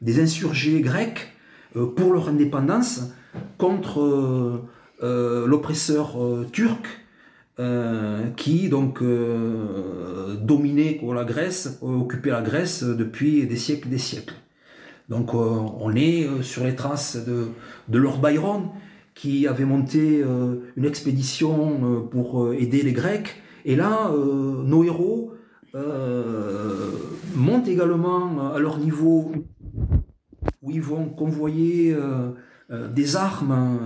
des 0.00 0.22
insurgés 0.22 0.80
grecs 0.80 1.34
pour 1.74 2.14
leur 2.14 2.30
indépendance 2.30 3.10
contre 3.58 4.62
l'oppresseur 5.02 6.16
turc 6.50 6.86
qui 8.36 8.70
donc 8.70 9.02
dominait 10.40 10.98
la 11.14 11.24
Grèce, 11.24 11.78
occupait 11.82 12.30
la 12.30 12.40
Grèce 12.40 12.84
depuis 12.84 13.46
des 13.46 13.56
siècles 13.56 13.88
et 13.88 13.90
des 13.90 13.98
siècles. 13.98 14.34
Donc 15.08 15.34
euh, 15.34 15.38
on 15.80 15.94
est 15.94 16.26
euh, 16.26 16.42
sur 16.42 16.64
les 16.64 16.74
traces 16.74 17.16
de, 17.16 17.48
Lord 17.98 18.18
Byron 18.20 18.70
qui 19.14 19.46
avait 19.46 19.64
monté 19.64 20.22
euh, 20.22 20.56
une 20.76 20.84
expédition 20.84 22.06
pour 22.10 22.52
aider 22.52 22.82
les 22.82 22.92
Grecs. 22.92 23.36
Et 23.64 23.76
là, 23.76 24.12
nos 24.12 24.84
héros 24.84 25.32
montent 27.34 27.66
également 27.66 28.52
à 28.52 28.58
leur 28.60 28.78
niveau 28.78 29.32
où 30.62 30.70
ils 30.70 30.82
vont 30.82 31.06
convoyer 31.06 31.96
des 32.70 33.16
armes, 33.16 33.80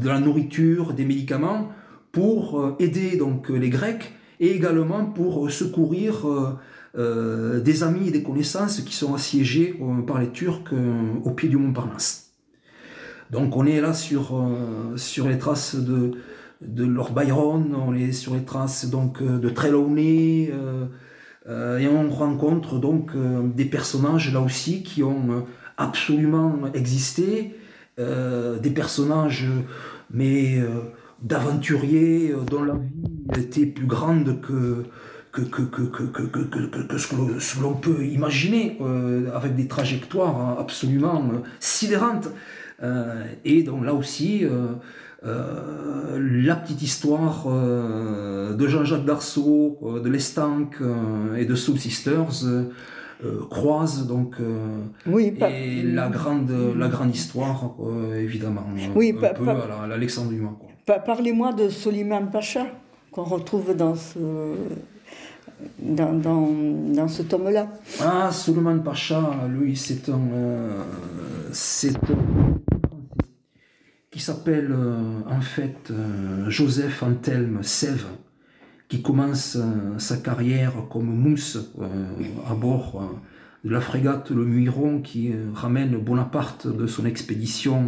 de 0.00 0.08
la 0.08 0.18
nourriture, 0.18 0.94
des 0.94 1.04
médicaments 1.04 1.68
pour 2.10 2.76
aider 2.78 3.18
donc 3.18 3.50
les 3.50 3.68
Grecs 3.68 4.14
et 4.40 4.52
également 4.52 5.04
pour 5.04 5.50
secourir 5.50 6.58
euh, 6.94 7.60
des 7.60 7.84
amis 7.84 8.08
et 8.08 8.10
des 8.10 8.22
connaissances 8.22 8.82
qui 8.82 8.94
sont 8.94 9.14
assiégés 9.14 9.80
euh, 9.80 10.02
par 10.02 10.18
les 10.18 10.28
Turcs 10.28 10.74
euh, 10.74 11.14
au 11.24 11.30
pied 11.30 11.48
du 11.48 11.56
mont 11.56 11.72
Parnasse. 11.72 12.34
Donc 13.30 13.56
on 13.56 13.64
est 13.64 13.80
là 13.80 13.94
sur, 13.94 14.46
sur 14.96 15.26
les 15.26 15.38
traces 15.38 15.74
de, 15.74 16.12
Lord 16.84 17.12
Byron, 17.12 17.74
on 17.74 17.94
est 17.94 18.12
sur 18.12 18.34
les 18.34 18.44
traces 18.44 18.90
donc 18.90 19.22
de 19.22 19.48
Trelawney, 19.48 20.52
et 21.48 21.88
on 21.88 22.10
rencontre 22.10 22.78
donc 22.78 23.12
des 23.54 23.64
personnages 23.64 24.34
là 24.34 24.42
aussi 24.42 24.82
qui 24.82 25.02
ont 25.02 25.46
absolument 25.78 26.70
existé, 26.74 27.54
des 27.96 28.70
personnages 28.70 29.46
mais 30.10 30.60
d'aventuriers 31.22 32.34
dont 32.50 32.64
la 32.64 32.74
vie 32.74 33.40
était 33.40 33.64
plus 33.64 33.86
grande 33.86 34.42
que, 34.42 34.84
que, 35.32 35.40
que, 35.40 35.62
que, 35.62 36.02
que, 36.12 36.98
ce 36.98 37.08
que 37.08 37.62
l'on 37.62 37.74
peut 37.74 38.04
imaginer, 38.04 38.76
euh, 38.80 39.30
avec 39.34 39.56
des 39.56 39.66
trajectoires 39.66 40.58
absolument 40.58 41.24
euh, 41.32 41.38
sidérantes. 41.58 42.28
Euh, 42.82 43.24
et 43.44 43.62
donc 43.62 43.84
là 43.84 43.94
aussi, 43.94 44.44
la 45.24 46.56
petite 46.56 46.82
histoire 46.82 47.46
de 47.46 48.66
Jean-Jacques 48.66 49.04
Darceau, 49.04 49.78
de 50.02 50.08
l'Estanque 50.08 50.78
et 51.36 51.44
de 51.44 51.54
Soul 51.54 51.78
Sisters 51.78 52.44
croise 53.50 54.08
donc 54.08 54.34
oui, 55.06 55.32
et 55.48 55.82
la 55.84 56.08
grande 56.08 56.52
la 56.76 56.88
grande 56.88 57.14
histoire 57.14 57.76
évidemment 58.16 58.66
oui, 58.96 59.14
un 59.16 59.28
peu 59.32 59.48
à 59.48 59.86
l'Alexandre 59.86 60.30
Dumas 60.30 60.56
parlez-moi 61.06 61.52
de 61.52 61.68
Soliman 61.68 62.28
Pacha 62.32 62.66
qu'on 63.12 63.22
retrouve 63.22 63.76
dans 63.76 63.94
ce 63.94 64.18
dans, 65.78 66.12
dans, 66.12 66.48
dans 66.94 67.08
ce 67.08 67.22
tome-là. 67.22 67.68
Ah, 68.00 68.30
Suleiman 68.32 68.78
Pacha, 68.78 69.46
lui, 69.48 69.76
c'est 69.76 70.08
un, 70.08 70.20
euh, 70.32 70.82
c'est 71.52 71.92
qui 74.10 74.20
s'appelle 74.20 74.70
euh, 74.70 75.20
en 75.26 75.40
fait 75.40 75.90
euh, 75.90 76.48
Joseph 76.48 77.02
Antelme 77.02 77.62
Sève, 77.62 78.06
qui 78.88 79.02
commence 79.02 79.56
sa 79.96 80.16
carrière 80.18 80.74
comme 80.90 81.06
mousse 81.06 81.72
à 82.46 82.54
bord 82.54 83.02
de 83.64 83.70
la 83.70 83.80
frégate 83.80 84.30
Le 84.30 84.44
Muiron 84.44 85.00
qui 85.00 85.32
ramène 85.54 85.96
Bonaparte 85.96 86.66
de 86.66 86.86
son 86.86 87.06
expédition 87.06 87.86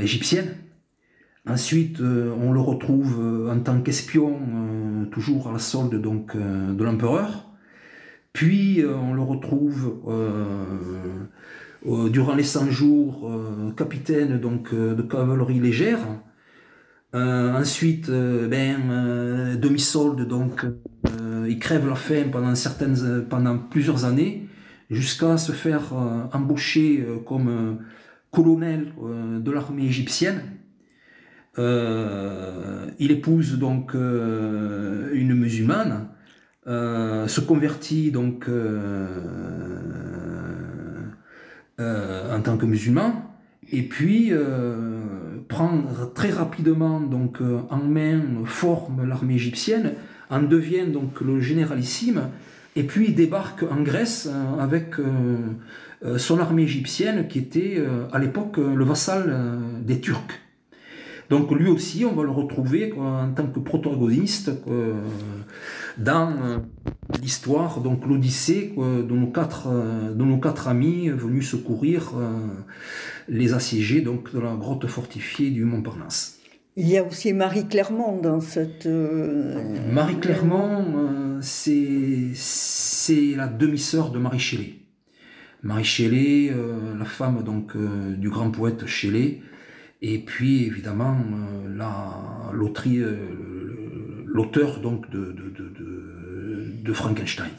égyptienne. 0.00 0.54
Ensuite, 1.48 2.00
euh, 2.00 2.34
on 2.40 2.52
le 2.52 2.58
retrouve 2.60 3.20
euh, 3.20 3.52
en 3.52 3.60
tant 3.60 3.80
qu'espion, 3.80 4.34
euh, 4.34 5.04
toujours 5.06 5.48
à 5.48 5.52
la 5.52 5.60
solde 5.60 5.94
donc, 6.00 6.36
de 6.36 6.84
l'empereur. 6.84 7.46
Puis, 8.32 8.84
on 8.84 9.14
le 9.14 9.22
retrouve 9.22 10.04
durant 11.82 12.34
les 12.34 12.42
100 12.42 12.70
jours 12.70 13.32
capitaine 13.78 14.38
donc, 14.38 14.74
de 14.74 15.00
cavalerie 15.00 15.58
légère. 15.58 16.00
ensuite, 17.14 18.10
ben, 18.10 19.56
demi-solde, 19.58 20.28
donc 20.28 20.66
il 21.48 21.58
crève 21.58 21.88
la 21.88 21.94
faim 21.94 22.24
pendant, 22.30 22.54
certaines, 22.54 23.24
pendant 23.26 23.56
plusieurs 23.56 24.04
années, 24.04 24.50
jusqu'à 24.90 25.38
se 25.38 25.52
faire 25.52 25.94
embaucher 26.34 27.06
comme 27.24 27.78
colonel 28.30 28.92
de 29.40 29.50
l'armée 29.50 29.86
égyptienne. 29.86 30.42
Euh, 31.58 32.86
il 32.98 33.10
épouse 33.10 33.58
donc 33.58 33.94
euh, 33.94 35.10
une 35.12 35.34
musulmane, 35.34 36.08
euh, 36.66 37.26
se 37.28 37.40
convertit 37.40 38.10
donc 38.10 38.48
en 41.78 42.40
tant 42.40 42.56
que 42.56 42.66
musulman, 42.66 43.30
et 43.72 43.82
puis 43.82 44.32
prend 45.48 45.82
très 46.14 46.30
rapidement 46.30 47.00
donc 47.00 47.38
en 47.70 47.78
main, 47.78 48.20
forme 48.44 49.06
l'armée 49.06 49.34
égyptienne, 49.34 49.92
en 50.30 50.42
devient 50.42 50.86
donc 50.86 51.20
le 51.20 51.40
généralissime, 51.40 52.28
Et 52.74 52.82
puis 52.84 53.12
débarque 53.12 53.62
en 53.62 53.82
Grèce 53.82 54.28
avec 54.58 54.96
son 56.18 56.38
armée 56.38 56.64
égyptienne 56.64 57.26
qui 57.28 57.38
était 57.38 57.82
à 58.12 58.18
l'époque 58.18 58.58
le 58.58 58.84
vassal 58.84 59.58
des 59.82 60.00
Turcs. 60.00 60.45
Donc 61.30 61.50
lui 61.50 61.68
aussi, 61.68 62.04
on 62.04 62.14
va 62.14 62.22
le 62.22 62.30
retrouver 62.30 62.92
en 62.92 63.32
tant 63.32 63.46
que 63.46 63.58
protagoniste 63.58 64.50
dans 65.98 66.30
euh, 66.30 66.58
l'histoire, 67.20 67.80
donc 67.80 68.06
l'Odyssée 68.06 68.74
de, 68.76 69.14
nos 69.14 69.28
quatre, 69.28 69.68
euh, 69.68 70.12
de 70.12 70.24
nos 70.24 70.38
quatre 70.38 70.68
amis 70.68 71.08
venus 71.08 71.48
secourir 71.50 72.12
euh, 72.16 72.32
les 73.28 73.54
assiégés 73.54 74.00
donc, 74.02 74.34
de 74.34 74.40
la 74.40 74.54
grotte 74.54 74.86
fortifiée 74.86 75.50
du 75.50 75.64
Montparnasse. 75.64 76.38
Il 76.76 76.86
y 76.86 76.98
a 76.98 77.04
aussi 77.04 77.32
Marie 77.32 77.66
Clermont 77.66 78.20
dans 78.20 78.40
cette... 78.40 78.86
Marie 79.90 80.20
Clermont, 80.20 81.40
c'est 81.40 82.34
la 83.34 83.46
demi-sœur 83.46 84.10
de 84.10 84.18
Marie 84.18 84.38
Shelley. 84.38 84.74
Marie 85.62 85.84
Shelley, 85.84 86.52
la 86.98 87.06
femme 87.06 87.42
donc 87.42 87.74
du 88.18 88.28
grand 88.28 88.50
poète 88.50 88.84
Shelley, 88.84 89.40
et 90.02 90.18
puis 90.18 90.64
évidemment 90.64 91.18
l'auteur 94.26 94.80
donc 94.80 95.10
de, 95.10 95.34
de, 96.82 96.92
Frankenstein. 96.92 97.50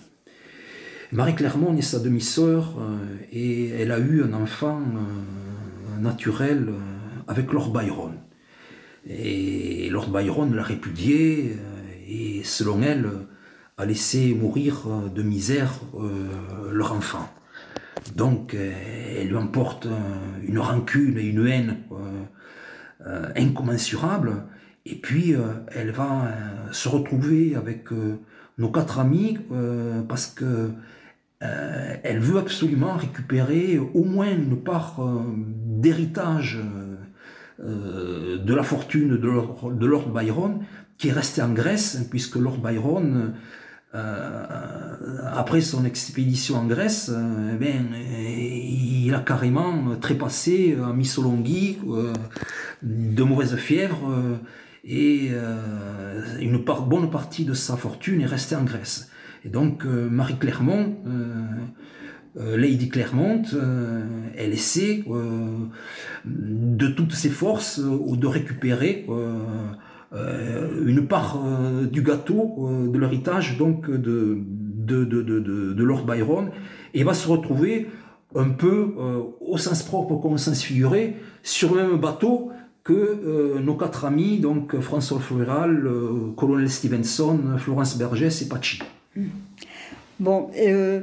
Marie 1.11 1.35
Clermont 1.35 1.75
est 1.77 1.81
sa 1.81 1.99
demi-sœur 1.99 2.75
euh, 2.79 2.97
et 3.31 3.69
elle 3.69 3.91
a 3.91 3.99
eu 3.99 4.23
un 4.23 4.33
enfant 4.33 4.81
euh, 4.81 5.99
naturel 6.01 6.65
euh, 6.69 6.73
avec 7.27 7.51
Lord 7.53 7.71
Byron. 7.71 8.13
Et 9.07 9.89
Lord 9.89 10.09
Byron 10.09 10.53
l'a 10.53 10.63
répudié 10.63 11.55
et 12.09 12.41
selon 12.43 12.81
elle 12.81 13.09
a 13.77 13.85
laissé 13.85 14.33
mourir 14.33 14.87
de 15.13 15.23
misère 15.23 15.79
leur 16.71 16.91
enfant. 16.91 17.29
Donc 18.15 18.53
elle 18.53 19.27
lui 19.27 19.35
emporte 19.35 19.87
une 20.43 20.59
rancune 20.59 21.17
et 21.17 21.23
une 21.23 21.47
haine 21.47 21.77
incommensurable 23.35 24.43
et 24.89 24.95
puis, 24.95 25.35
euh, 25.35 25.41
elle 25.67 25.91
va 25.91 26.27
euh, 26.27 26.71
se 26.71 26.87
retrouver 26.87 27.55
avec 27.55 27.91
euh, 27.91 28.19
nos 28.57 28.69
quatre 28.69 28.99
amis 28.99 29.37
parce 30.07 30.27
que 30.27 30.71
elle 31.39 32.19
veut 32.19 32.39
absolument 32.39 32.93
récupérer 32.93 33.77
au 33.77 34.03
moins 34.03 34.31
une 34.31 34.57
part 34.63 34.99
d'héritage 35.37 36.59
de 37.59 38.53
la 38.55 38.63
fortune 38.63 39.17
de 39.17 39.85
Lord, 39.85 40.09
Byron 40.09 40.61
qui 40.97 41.09
est 41.09 41.11
resté 41.11 41.43
en 41.43 41.53
Grèce, 41.53 42.07
puisque 42.09 42.37
Lord 42.37 42.57
Byron, 42.57 43.35
après 43.93 45.61
son 45.61 45.85
expédition 45.85 46.57
en 46.57 46.65
Grèce, 46.65 47.11
eh 47.61 47.65
il 49.05 49.13
a 49.13 49.19
carrément 49.19 49.95
trépassé 49.99 50.77
à 50.83 50.93
Missolonghi 50.93 51.77
de 52.83 53.23
mauvaises 53.23 53.55
fièvres 53.55 54.39
et 54.87 55.29
euh, 55.31 56.39
une 56.39 56.57
bonne 56.57 57.11
partie 57.11 57.43
de 57.43 57.53
sa 57.53 57.75
fortune 57.75 58.21
est 58.21 58.25
restée 58.25 58.55
en 58.55 58.63
Grèce. 58.63 59.11
Et 59.43 59.49
donc 59.49 59.85
euh, 59.85 60.09
Marie 60.09 60.37
Clermont, 60.37 60.97
euh, 61.05 62.55
Lady 62.55 62.89
Clermont, 62.89 63.41
elle 64.37 64.53
essaie 64.53 65.03
de 66.25 66.87
toutes 66.87 67.13
ses 67.13 67.29
forces 67.29 67.79
de 67.79 68.27
récupérer 68.27 69.07
une 70.13 71.05
part 71.07 71.39
du 71.91 72.01
gâteau 72.01 72.69
de 72.87 72.97
l'héritage 72.97 73.57
donc 73.57 73.89
de, 73.91 74.37
de, 74.85 75.83
Lord 75.83 76.05
Byron 76.05 76.49
et 76.93 77.03
va 77.03 77.13
se 77.13 77.27
retrouver 77.27 77.87
un 78.35 78.49
peu 78.49 78.93
au 79.41 79.57
sens 79.57 79.83
propre 79.83 80.15
comme 80.15 80.33
au 80.33 80.37
sens 80.37 80.63
figuré 80.63 81.17
sur 81.43 81.75
le 81.75 81.87
même 81.87 81.97
bateau 81.97 82.51
que 82.87 82.93
euh, 82.93 83.59
nos 83.59 83.75
quatre 83.75 84.05
amis, 84.05 84.39
donc 84.39 84.79
François 84.79 85.19
Floral, 85.19 85.85
euh, 85.85 86.31
Colonel 86.37 86.69
Stevenson, 86.69 87.37
Florence 87.57 87.97
Bergès 87.97 88.41
et 88.41 88.47
Pachi. 88.47 88.79
Hmm. 89.13 89.25
Bon, 90.21 90.49
euh, 90.57 91.01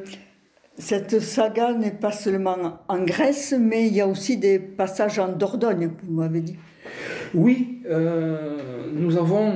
cette 0.79 1.21
saga 1.21 1.75
n'est 1.75 1.91
pas 1.91 2.11
seulement 2.11 2.81
en 2.89 3.05
Grèce, 3.05 3.55
mais 3.59 3.87
il 3.87 3.93
y 3.93 4.01
a 4.01 4.09
aussi 4.09 4.39
des 4.39 4.59
passages 4.59 5.19
en 5.19 5.29
Dordogne, 5.29 5.91
vous 6.05 6.15
m'avez 6.15 6.41
dit. 6.41 6.57
Oui, 7.35 7.83
nous 8.95 9.17
avons 9.17 9.53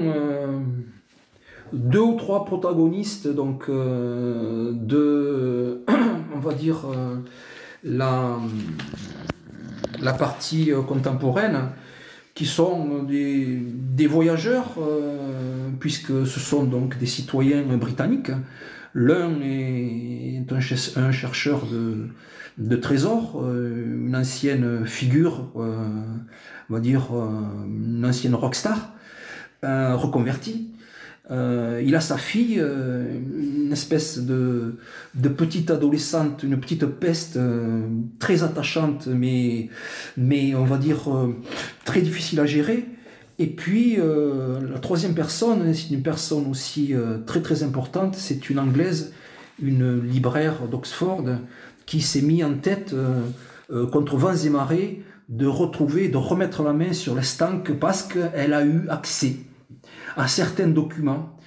deux 1.73 2.01
ou 2.01 2.17
trois 2.17 2.45
protagonistes 2.45 3.33
donc 3.33 3.71
de, 3.71 5.85
on 6.35 6.39
va 6.39 6.55
dire, 6.55 6.87
la, 7.85 8.39
partie 10.19 10.73
contemporaine 10.87 11.71
qui 12.39 12.47
sont 12.47 13.03
des, 13.03 14.07
voyageurs, 14.07 14.77
euh, 14.79 15.71
puisque 15.81 16.25
ce 16.25 16.39
sont 16.39 16.63
donc 16.63 16.97
des 16.97 17.07
citoyens 17.07 17.65
britanniques. 17.77 18.31
L'un 18.95 19.41
est 19.43 20.45
un, 20.51 21.11
chercheur 21.13 21.67
de, 22.59 22.77
trésors, 22.77 23.43
euh, 23.43 24.07
une 24.07 24.17
ancienne 24.17 24.87
figure, 24.87 25.53
euh, 25.57 26.03
on 26.71 26.75
va 26.75 26.81
dire 26.81 27.09
une 27.13 28.05
ancienne 28.05 28.35
rockstar, 28.35 28.95
reconverti. 29.63 30.73
Euh, 31.31 31.83
il 31.85 31.95
a 31.95 32.01
sa 32.01 32.17
fille, 32.17 32.59
euh, 32.59 33.05
une 33.39 33.73
espèce 33.73 34.19
de, 34.19 34.79
petite 35.37 35.71
adolescente, 35.71 36.43
une 36.43 36.59
petite 36.59 36.87
peste 36.87 37.37
euh, 37.37 37.87
très 38.19 38.43
attachante, 38.43 39.09
mais, 39.09 39.69
mais 40.17 40.55
on 40.55 40.65
va 40.65 40.79
dire 40.79 41.11
très 41.85 42.01
difficile 42.01 42.41
à 42.41 42.47
gérer. 42.47 42.87
Et 43.39 43.47
puis 43.47 43.97
la 43.97 44.79
troisième 44.81 45.15
personne, 45.15 45.73
c'est 45.73 45.91
une 45.91 46.03
personne 46.03 46.51
aussi 46.51 46.93
très 47.25 47.41
très 47.41 47.63
importante, 47.63 48.17
c'est 48.17 48.51
une 48.51 48.59
anglaise, 48.59 49.13
une 49.63 50.01
libraire 50.01 50.67
d'Oxford, 50.69 51.25
qui 51.87 52.01
s'est 52.01 52.23
mis 52.23 52.43
en 52.43 52.55
tête 52.55 52.95
contre 53.93 54.17
vents 54.17 54.35
et 54.35 54.49
marées 54.51 55.05
de 55.29 55.47
retrouver, 55.47 56.09
de 56.09 56.17
remettre 56.17 56.63
la 56.63 56.73
main 56.73 56.93
sur 56.93 57.15
l'estanque 57.15 57.73
parce 57.79 58.03
qu'elle 58.03 58.55
a 58.55 58.65
eu 58.65 58.89
accès 58.89 59.37
à 60.17 60.27
certains 60.27 60.69
documents 60.69 61.39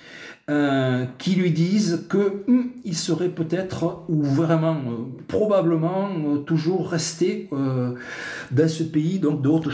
euh, 0.50 1.06
qui 1.18 1.36
lui 1.36 1.52
disent 1.52 2.06
que 2.10 2.44
hum, 2.48 2.72
il 2.84 2.96
serait 2.96 3.30
peut-être 3.30 4.04
ou 4.10 4.24
vraiment 4.24 4.76
euh, 4.76 5.24
probablement 5.28 6.10
euh, 6.10 6.38
toujours 6.38 6.90
resté 6.90 7.50
dans 7.52 8.68
ce 8.68 8.84
pays 8.84 9.20
donc 9.20 9.42
de 9.42 9.50
haute 9.50 9.70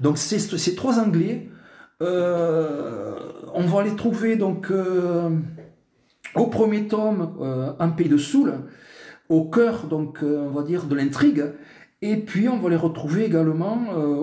Donc 0.00 0.18
ces 0.18 0.74
trois 0.74 0.98
Anglais, 0.98 1.48
on 2.00 3.66
va 3.66 3.82
les 3.84 3.94
trouver 3.96 4.36
donc 4.36 4.72
au 6.34 6.46
premier 6.46 6.88
tome 6.88 7.76
en 7.78 7.90
Pays 7.90 8.08
de 8.08 8.16
Soule, 8.16 8.54
au 9.28 9.44
cœur 9.44 9.86
donc 9.86 10.20
on 10.22 10.50
va 10.50 10.62
dire 10.62 10.84
de 10.84 10.94
l'intrigue, 10.94 11.44
et 12.02 12.16
puis 12.16 12.48
on 12.48 12.58
va 12.58 12.70
les 12.70 12.76
retrouver 12.76 13.24
également 13.24 13.78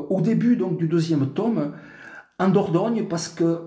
au 0.09 0.21
début 0.21 0.55
donc 0.55 0.77
du 0.77 0.87
deuxième 0.87 1.27
tome 1.33 1.73
en 2.39 2.49
Dordogne 2.49 3.05
parce 3.07 3.29
que 3.29 3.59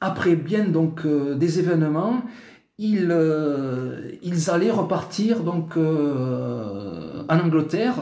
après 0.00 0.34
bien 0.34 0.64
donc 0.64 1.04
euh, 1.04 1.34
des 1.34 1.58
événements, 1.58 2.22
ils, 2.78 3.08
euh, 3.10 4.12
ils 4.22 4.50
allaient 4.50 4.70
repartir 4.70 5.42
donc 5.42 5.76
euh, 5.76 7.22
en 7.28 7.38
Angleterre 7.38 7.96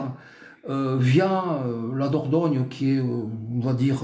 via 0.69 1.63
la 1.95 2.09
Dordogne 2.09 2.65
qui 2.69 2.91
est 2.91 2.99
on 3.01 3.59
va 3.59 3.73
dire 3.73 4.03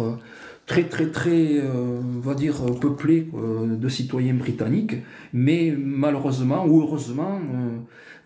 très 0.66 0.86
très 0.86 1.12
très 1.12 1.62
on 1.62 2.20
va 2.20 2.34
dire 2.34 2.56
peuplée 2.82 3.30
de 3.34 3.90
citoyens 3.90 4.34
britanniques 4.34 4.96
mais 5.32 5.76
malheureusement 5.78 6.66
ou 6.66 6.82
heureusement 6.82 7.40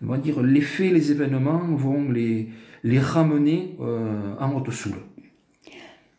on 0.02 0.06
va 0.06 0.16
dire 0.16 0.42
les 0.42 0.62
faits 0.62 0.92
les 0.92 1.12
événements 1.12 1.62
vont 1.74 2.10
les 2.10 2.48
les 2.82 2.98
ramener 2.98 3.76
en 3.78 4.56
Haute-Soule. 4.56 4.94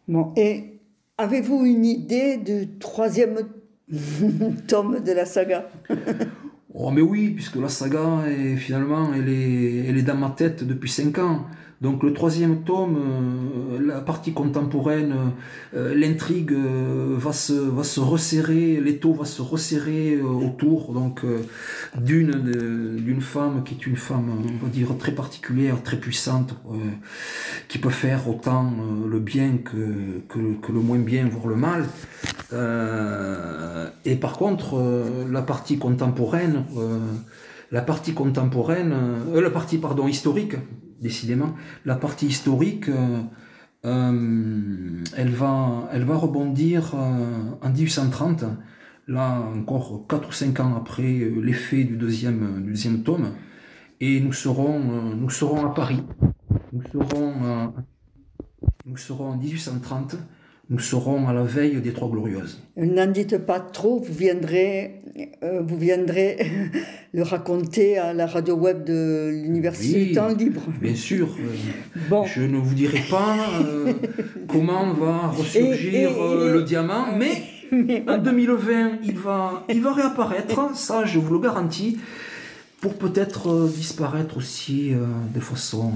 Bon, 0.07 0.31
et 0.35 0.71
Avez-vous 1.21 1.67
une 1.67 1.85
idée 1.85 2.37
du 2.37 2.79
troisième 2.79 3.41
tome 4.67 5.01
de 5.01 5.11
la 5.11 5.25
saga? 5.25 5.69
Oh 6.73 6.91
mais 6.91 7.01
oui, 7.01 7.31
puisque 7.31 7.57
la 7.57 7.67
saga, 7.67 8.23
est, 8.27 8.55
finalement, 8.55 9.13
elle 9.13 9.27
est, 9.27 10.03
dans 10.03 10.15
ma 10.15 10.29
tête 10.29 10.63
depuis 10.65 10.89
cinq 10.89 11.17
ans. 11.19 11.45
Donc 11.81 12.03
le 12.03 12.13
troisième 12.13 12.63
tome, 12.63 12.95
euh, 13.71 13.79
la 13.83 14.01
partie 14.01 14.33
contemporaine, 14.33 15.15
euh, 15.75 15.95
l'intrigue 15.95 16.51
euh, 16.51 17.15
va, 17.17 17.33
se, 17.33 17.99
resserrer, 17.99 18.79
l'étau 18.79 19.13
va 19.13 19.25
se 19.25 19.41
resserrer 19.41 20.21
autour 20.21 20.93
d'une 21.97 23.21
femme 23.21 23.63
qui 23.65 23.73
est 23.73 23.87
une 23.87 23.95
femme, 23.95 24.29
on 24.29 24.63
va 24.63 24.71
dire, 24.71 24.95
très 24.99 25.13
particulière, 25.13 25.81
très 25.81 25.97
puissante, 25.97 26.53
qui 27.67 27.79
peut 27.79 27.89
faire 27.89 28.29
autant 28.29 28.71
le 29.09 29.19
bien 29.19 29.57
que, 29.57 30.21
que, 30.29 30.53
que, 30.61 30.71
le 30.71 30.79
moins 30.79 30.99
bien, 30.99 31.27
voire 31.27 31.47
le 31.47 31.55
mal. 31.55 31.85
et 34.05 34.15
par 34.15 34.37
contre, 34.37 34.79
la 35.31 35.41
partie 35.41 35.79
contemporaine, 35.79 36.60
la 37.71 37.81
partie 37.81 38.13
contemporaine, 38.13 38.93
la 39.33 39.49
partie 39.49 39.77
pardon 39.77 40.07
historique, 40.07 40.55
décidément, 40.99 41.55
la 41.85 41.95
partie 41.95 42.27
historique, 42.27 42.89
elle 43.83 45.29
va, 45.29 45.89
elle 45.91 46.03
va 46.03 46.15
rebondir 46.15 46.95
en 46.95 47.69
1830 47.69 48.45
là 49.07 49.41
encore 49.55 50.05
4 50.07 50.29
ou 50.29 50.31
5 50.31 50.59
ans 50.59 50.75
après 50.75 51.19
euh, 51.19 51.41
l'effet 51.41 51.83
du 51.83 51.97
deuxième, 51.97 52.63
deuxième 52.65 53.03
tome, 53.03 53.33
et 53.99 54.19
nous 54.19 54.33
serons, 54.33 54.79
euh, 54.79 55.15
nous 55.15 55.29
serons 55.29 55.65
à 55.65 55.73
Paris. 55.73 56.03
Nous 56.71 56.83
serons, 56.91 57.33
euh, 57.43 57.67
nous 58.85 58.97
serons 58.97 59.31
en 59.31 59.37
1830, 59.37 60.15
nous 60.71 60.79
serons 60.79 61.27
à 61.27 61.33
la 61.33 61.43
veille 61.43 61.81
des 61.81 61.91
Trois 61.91 62.09
Glorieuses. 62.09 62.63
N'en 62.77 63.05
dites 63.05 63.37
pas 63.37 63.59
trop, 63.59 63.99
vous 63.99 64.13
viendrez, 64.13 65.01
vous 65.41 65.77
viendrez 65.77 66.37
le 67.13 67.23
raconter 67.23 67.97
à 67.97 68.13
la 68.13 68.25
radio 68.25 68.55
web 68.55 68.85
de 68.85 69.29
l'Université 69.43 70.05
du 70.05 70.11
Temps 70.13 70.29
Libre. 70.29 70.61
Bien 70.81 70.95
sûr. 70.95 71.27
bon. 72.09 72.25
Je 72.25 72.41
ne 72.41 72.57
vous 72.57 72.73
dirai 72.73 73.01
pas 73.09 73.35
comment 74.47 74.93
va 74.93 75.27
ressurgir 75.27 76.11
le 76.11 76.63
diamant, 76.63 77.07
mais 77.17 78.03
en 78.07 78.17
2020, 78.17 78.99
il 79.03 79.17
va, 79.17 79.65
il 79.69 79.81
va 79.81 79.93
réapparaître, 79.93 80.75
ça 80.75 81.03
je 81.03 81.19
vous 81.19 81.33
le 81.33 81.39
garantis, 81.39 81.97
pour 82.79 82.95
peut-être 82.95 83.49
euh, 83.49 83.69
disparaître 83.69 84.37
aussi 84.37 84.93
euh, 84.93 85.05
de 85.33 85.39
façon 85.39 85.91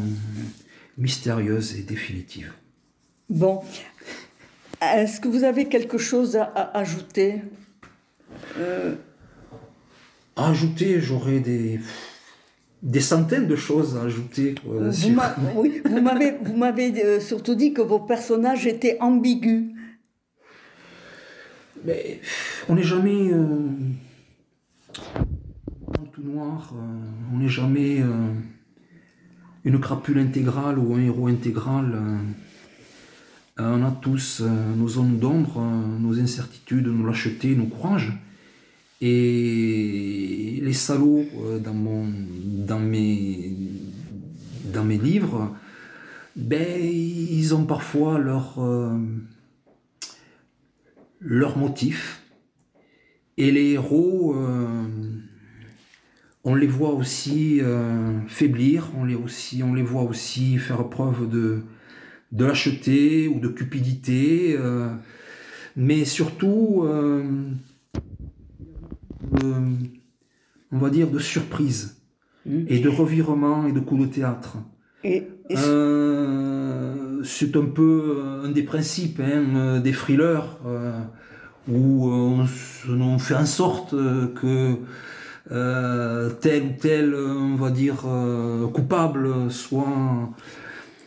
mystérieuse 0.97 1.77
et 1.77 1.81
définitive. 1.81 2.53
Bon, 3.29 3.61
est-ce 4.81 5.19
que 5.19 5.27
vous 5.27 5.43
avez 5.43 5.65
quelque 5.65 5.97
chose 5.97 6.35
à, 6.35 6.77
ajouter? 6.77 7.41
Euh... 8.59 8.95
Ajouter, 10.35 10.99
j'aurais 10.99 11.39
des 11.39 11.79
des 12.83 13.01
centaines 13.01 13.47
de 13.47 13.55
choses 13.55 13.97
à 13.97 14.03
ajouter. 14.03 14.53
Euh, 14.69 14.91
vous 14.91 16.55
m'avez 16.55 17.19
surtout 17.19 17.55
dit 17.55 17.73
que 17.73 17.81
vos 17.81 17.99
personnages 17.99 18.67
étaient 18.67 18.97
ambigus. 18.99 19.65
Mais 21.83 22.19
on 22.69 22.75
n'est 22.75 22.83
jamais 22.83 23.31
euh, 23.31 23.69
tout 26.13 26.23
noir, 26.23 26.73
euh, 26.73 27.33
on 27.33 27.37
n'est 27.37 27.49
jamais 27.49 28.01
euh, 28.01 28.33
une 29.63 29.79
crapule 29.79 30.19
intégrale 30.19 30.79
ou 30.79 30.95
un 30.95 31.01
héros 31.01 31.27
intégral. 31.27 32.19
On 33.57 33.83
a 33.83 33.91
tous 33.91 34.41
nos 34.41 34.87
zones 34.87 35.19
d'ombre, 35.19 35.61
nos 35.99 36.19
incertitudes, 36.19 36.87
nos 36.87 37.05
lâchetés, 37.05 37.55
nos 37.55 37.67
courages. 37.67 38.13
Et 39.01 40.59
les 40.61 40.73
salauds 40.73 41.25
dans, 41.63 42.79
mes, 42.79 43.57
livres, 44.97 45.55
ben, 46.35 46.81
ils 46.81 47.55
ont 47.55 47.65
parfois 47.65 48.19
leur 48.19 48.59
leurs 51.25 51.57
motifs. 51.57 52.21
Et 53.37 53.51
les 53.51 53.71
héros, 53.71 54.35
euh, 54.35 54.85
on 56.43 56.55
les 56.55 56.67
voit 56.67 56.93
aussi 56.93 57.59
euh, 57.61 58.19
faiblir, 58.27 58.91
on 58.95 59.03
les 59.03 59.81
voit 59.81 60.03
aussi 60.03 60.57
faire 60.57 60.87
preuve 60.87 61.29
de, 61.29 61.63
de 62.31 62.45
lâcheté 62.45 63.27
ou 63.27 63.39
de 63.39 63.47
cupidité, 63.47 64.55
euh, 64.57 64.89
mais 65.75 66.05
surtout, 66.05 66.87
on 70.71 70.77
va 70.77 70.89
dire, 70.89 71.09
de 71.09 71.19
surprise, 71.19 72.01
mmh. 72.45 72.63
et 72.67 72.79
de 72.79 72.89
revirement 72.89 73.67
et 73.67 73.71
de 73.71 73.79
coups 73.79 74.07
de 74.07 74.07
théâtre. 74.07 74.57
Et, 75.03 75.23
c'est 77.23 77.55
un 77.55 77.65
peu 77.65 78.21
un 78.43 78.49
des 78.49 78.63
principes 78.63 79.19
hein, 79.19 79.79
des 79.79 79.91
thrillers 79.91 80.59
où 81.67 82.07
on, 82.09 82.45
on, 82.87 83.19
fait 83.19 83.35
en 83.35 83.45
sorte 83.45 83.91
que 83.91 84.77
euh, 85.51 86.31
tel 86.41 86.63
ou 86.63 86.69
tel, 86.79 87.15
on 87.15 87.55
va 87.55 87.69
dire, 87.69 88.03
euh, 88.07 88.67
coupable 88.67 89.51
soit 89.51 90.33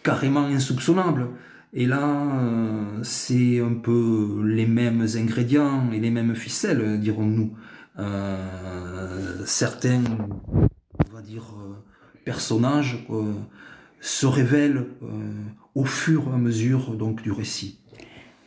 carrément 0.09 0.47
insoupçonnable. 0.47 1.29
Et 1.75 1.85
là, 1.85 2.01
euh, 2.03 3.03
c'est 3.03 3.61
un 3.61 3.75
peu 3.75 4.43
les 4.43 4.65
mêmes 4.65 5.07
ingrédients 5.17 5.93
et 5.93 6.01
les 6.01 6.11
mêmes 6.11 6.35
ficelles, 6.35 6.99
dirons-nous. 6.99 7.53
certains, 9.45 10.03
on 11.11 11.15
va 11.15 11.21
dire, 11.21 11.45
personnages 12.25 13.07
se 14.01 14.27
révèlent 14.27 14.87
au 15.75 15.85
fur 15.85 16.29
et 16.31 16.35
à 16.35 16.39
mesure 16.39 16.95
donc, 16.95 17.21
du 17.21 17.33
récit. 17.33 17.81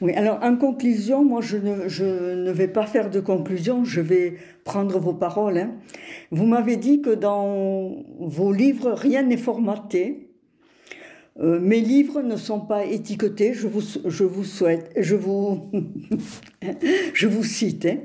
Oui, 0.01 0.13
alors 0.13 0.39
en 0.41 0.55
conclusion, 0.55 1.23
moi 1.23 1.41
je 1.41 1.57
ne, 1.57 1.87
je 1.87 2.05
ne, 2.33 2.51
vais 2.51 2.67
pas 2.67 2.87
faire 2.87 3.11
de 3.11 3.19
conclusion, 3.19 3.85
je 3.85 4.01
vais 4.01 4.37
prendre 4.63 4.97
vos 4.97 5.13
paroles. 5.13 5.59
Hein. 5.59 5.71
Vous 6.31 6.47
m'avez 6.47 6.77
dit 6.77 7.03
que 7.03 7.13
dans 7.13 8.03
vos 8.19 8.51
livres, 8.51 8.93
rien 8.93 9.21
n'est 9.21 9.37
formaté. 9.37 10.30
Euh, 11.41 11.59
mes 11.59 11.79
livres 11.79 12.21
ne 12.21 12.35
sont 12.35 12.59
pas 12.59 12.85
étiquetés, 12.85 13.53
je 13.53 13.67
vous, 13.67 13.81
je 14.05 14.23
vous 14.23 14.43
souhaite, 14.43 14.91
je 14.97 15.15
vous, 15.15 15.71
je 17.13 17.27
vous 17.27 17.43
cite. 17.43 17.85
Hein. 17.85 17.97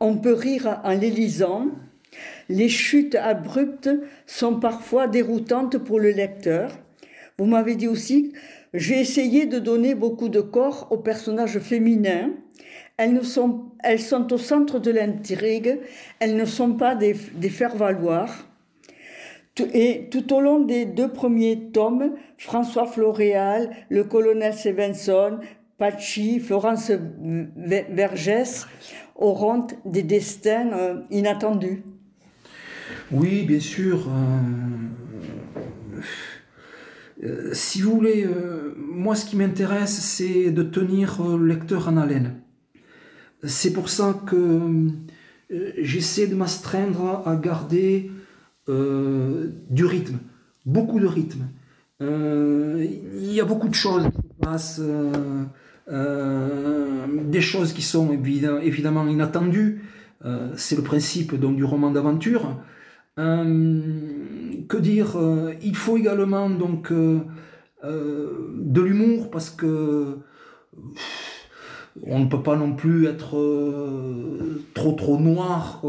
On 0.00 0.16
peut 0.16 0.32
rire 0.32 0.80
en 0.82 0.92
les 0.92 1.10
lisant. 1.10 1.68
Les 2.48 2.68
chutes 2.68 3.14
abruptes 3.14 3.90
sont 4.26 4.58
parfois 4.58 5.06
déroutantes 5.06 5.78
pour 5.78 6.00
le 6.00 6.10
lecteur. 6.10 6.76
Vous 7.38 7.46
m'avez 7.46 7.76
dit 7.76 7.86
aussi 7.86 8.32
j'ai 8.72 9.00
essayé 9.00 9.46
de 9.46 9.58
donner 9.58 9.94
beaucoup 9.94 10.28
de 10.28 10.40
corps 10.40 10.86
aux 10.90 10.98
personnages 10.98 11.58
féminins. 11.58 12.30
Elles, 12.96 13.24
sont, 13.24 13.72
elles 13.82 14.00
sont 14.00 14.32
au 14.32 14.38
centre 14.38 14.78
de 14.78 14.90
l'intrigue, 14.90 15.80
elles 16.20 16.36
ne 16.36 16.44
sont 16.44 16.74
pas 16.74 16.94
des, 16.94 17.16
des 17.34 17.48
faire-valoir. 17.48 18.49
Et 19.74 20.08
tout 20.10 20.32
au 20.32 20.40
long 20.40 20.60
des 20.60 20.86
deux 20.86 21.08
premiers 21.08 21.70
tomes, 21.72 22.14
François 22.38 22.86
Floréal, 22.86 23.70
le 23.88 24.04
colonel 24.04 24.54
Stevenson, 24.54 25.38
Pachi, 25.78 26.40
Florence 26.40 26.90
Vergès 27.56 28.66
auront 29.16 29.66
des 29.84 30.02
destins 30.02 30.72
euh, 30.72 31.00
inattendus. 31.10 31.82
Oui, 33.10 33.44
bien 33.44 33.60
sûr. 33.60 34.08
Euh, 35.96 36.02
euh, 37.24 37.50
si 37.52 37.82
vous 37.82 37.92
voulez, 37.92 38.26
moi 38.76 39.14
ce 39.14 39.24
qui 39.26 39.36
m'intéresse, 39.36 40.00
c'est 40.00 40.50
de 40.50 40.62
tenir 40.62 41.22
le 41.22 41.46
lecteur 41.46 41.88
en 41.88 41.96
haleine. 41.96 42.40
C'est 43.44 43.72
pour 43.72 43.88
ça 43.88 44.20
que 44.26 44.86
j'essaie 45.78 46.26
de 46.26 46.34
m'astreindre 46.34 47.22
à 47.26 47.36
garder 47.36 48.10
du 49.70 49.84
rythme, 49.84 50.18
beaucoup 50.66 51.00
de 51.00 51.06
rythme. 51.06 51.44
Il 52.00 53.32
y 53.32 53.40
a 53.40 53.44
beaucoup 53.44 53.68
de 53.68 53.74
choses 53.74 54.04
qui 54.04 54.28
se 54.28 54.34
passent, 54.40 54.82
des 55.90 57.40
choses 57.40 57.72
qui 57.72 57.82
sont 57.82 58.12
évidemment 58.12 59.06
inattendues. 59.06 59.82
c'est 60.56 60.76
le 60.76 60.82
principe 60.82 61.34
donc, 61.34 61.56
du 61.56 61.64
roman 61.64 61.90
d'aventure. 61.90 62.56
Euh, 63.18 63.82
que 64.68 64.76
dire 64.76 65.16
euh, 65.16 65.52
Il 65.62 65.76
faut 65.76 65.96
également 65.96 66.48
donc 66.48 66.92
euh, 66.92 67.20
de 67.82 68.80
l'humour 68.80 69.30
parce 69.30 69.50
que 69.50 70.18
on 72.06 72.20
ne 72.20 72.26
peut 72.26 72.42
pas 72.42 72.56
non 72.56 72.74
plus 72.74 73.06
être 73.06 73.36
trop 74.74 74.92
trop 74.92 75.18
noir 75.18 75.84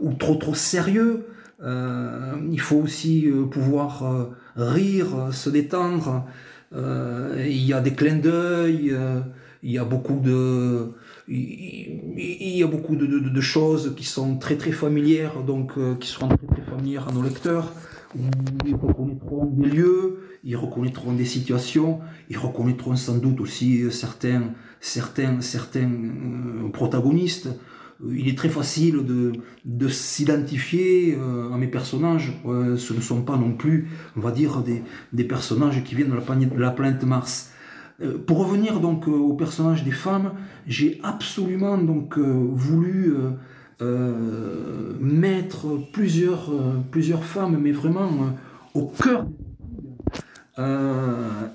ou 0.00 0.12
trop 0.14 0.34
trop 0.34 0.54
sérieux. 0.54 1.26
Il 1.60 2.60
faut 2.60 2.76
aussi 2.76 3.28
pouvoir 3.50 4.30
rire, 4.56 5.28
se 5.32 5.50
détendre. 5.50 6.26
il 6.72 7.64
y 7.64 7.72
a 7.72 7.80
des 7.80 7.94
clins 7.94 8.18
d'œil, 8.18 8.96
il 9.62 9.70
y 9.70 9.78
a 9.78 9.84
beaucoup 9.84 10.20
de 10.20 10.92
il 11.28 12.56
y 12.56 12.62
a 12.62 12.66
beaucoup 12.66 12.96
de, 12.96 13.40
choses 13.40 13.94
qui 13.96 14.04
sont 14.04 14.36
très 14.36 14.56
très 14.56 14.72
familières, 14.72 15.42
donc 15.42 15.72
euh, 15.76 15.94
qui 15.94 16.08
seront 16.08 16.28
très 16.28 16.46
très 16.46 16.62
familières 16.62 17.08
à 17.08 17.12
nos 17.12 17.22
lecteurs. 17.22 17.72
Ils 18.66 18.74
reconnaîtront 18.74 19.46
des 19.46 19.68
lieux, 19.68 20.20
ils 20.42 20.56
reconnaîtront 20.56 21.12
des 21.12 21.26
situations, 21.26 22.00
ils 22.30 22.38
reconnaîtront 22.38 22.96
sans 22.96 23.18
doute 23.18 23.40
aussi 23.40 23.82
euh, 23.82 23.90
certains, 23.90 24.54
certains, 24.80 25.40
certains 25.40 25.90
euh, 25.90 26.70
protagonistes. 26.72 27.48
Il 28.06 28.28
est 28.28 28.36
très 28.38 28.48
facile 28.48 29.04
de, 29.04 29.32
de 29.64 29.88
s'identifier 29.88 31.18
à 31.52 31.56
mes 31.56 31.66
personnages. 31.66 32.32
ce 32.44 32.92
ne 32.92 33.00
sont 33.00 33.22
pas 33.22 33.36
non 33.36 33.52
plus, 33.52 33.88
on 34.16 34.20
va 34.20 34.30
dire, 34.30 34.62
des, 34.62 34.82
des 35.12 35.24
personnages 35.24 35.82
qui 35.82 35.94
viennent 35.96 36.10
de 36.10 36.14
la 36.60 36.70
planète, 36.70 37.00
de 37.00 37.06
Mars. 37.06 37.52
pour 38.26 38.38
revenir 38.38 38.78
donc 38.78 39.08
au 39.08 39.34
personnage 39.34 39.82
des 39.82 39.90
femmes, 39.90 40.32
j'ai 40.66 41.00
absolument 41.02 41.76
donc 41.76 42.16
voulu 42.18 43.14
mettre 45.00 45.66
plusieurs, 45.92 46.52
plusieurs 46.92 47.24
femmes, 47.24 47.58
mais 47.60 47.72
vraiment 47.72 48.10
au 48.74 48.86
cœur. 48.86 49.26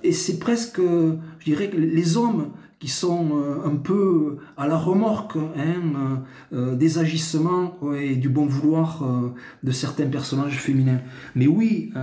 et 0.03 0.11
c'est 0.11 0.39
presque, 0.39 0.81
je 0.81 1.45
dirais 1.45 1.71
les 1.73 2.17
hommes 2.17 2.51
qui 2.83 2.89
sont 2.89 3.29
euh, 3.31 3.65
un 3.65 3.77
peu 3.77 4.39
à 4.57 4.67
la 4.67 4.75
remorque 4.75 5.37
hein, 5.37 6.21
euh, 6.51 6.75
des 6.75 6.99
agissements 6.99 7.79
et 7.97 8.17
du 8.17 8.27
bon 8.27 8.45
vouloir 8.45 9.03
euh, 9.03 9.33
de 9.63 9.71
certains 9.71 10.07
personnages 10.07 10.59
féminins. 10.59 10.99
Mais 11.33 11.47
oui, 11.47 11.93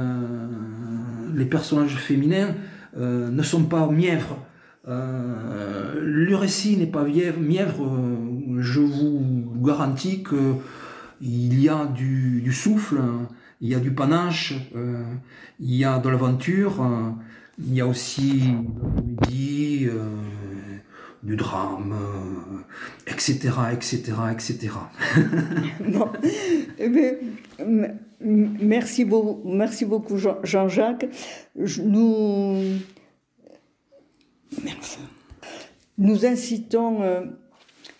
les 1.35 1.45
personnages 1.45 1.97
féminins 1.97 2.55
ne 2.97 3.43
sont 3.43 3.64
pas 3.64 3.91
mièvres. 3.91 4.39
le 4.87 6.35
récit 6.35 6.78
n'est 6.78 6.93
pas 6.99 7.05
mièvre, 7.05 7.85
je 8.59 8.81
vous 8.81 9.53
garantis 9.62 10.24
qu'il 10.24 11.62
y 11.62 11.68
a 11.68 11.85
du, 11.85 12.53
souffle, 12.55 13.01
il 13.61 13.68
y 13.68 13.74
a 13.74 13.81
du 13.81 13.91
panache, 13.91 14.55
il 15.61 15.74
y 15.74 15.85
a 15.85 15.99
de 15.99 16.09
l'aventure, 16.09 16.74
il 17.59 17.74
y 17.74 17.83
a 17.83 17.87
aussi 17.87 18.55
de 19.31 19.91
la 19.91 19.91
du 21.23 21.37
drame, 21.37 21.95
etc., 23.07 23.51
etc., 23.73 24.12
etc. 24.33 24.68
merci, 28.21 29.05
beaucoup, 29.05 29.49
merci 29.49 29.85
beaucoup, 29.85 30.16
Jean-Jacques. 30.43 31.07
Nous, 31.57 32.57
nous 35.99 36.27
incitons 36.27 37.03
euh, 37.03 37.21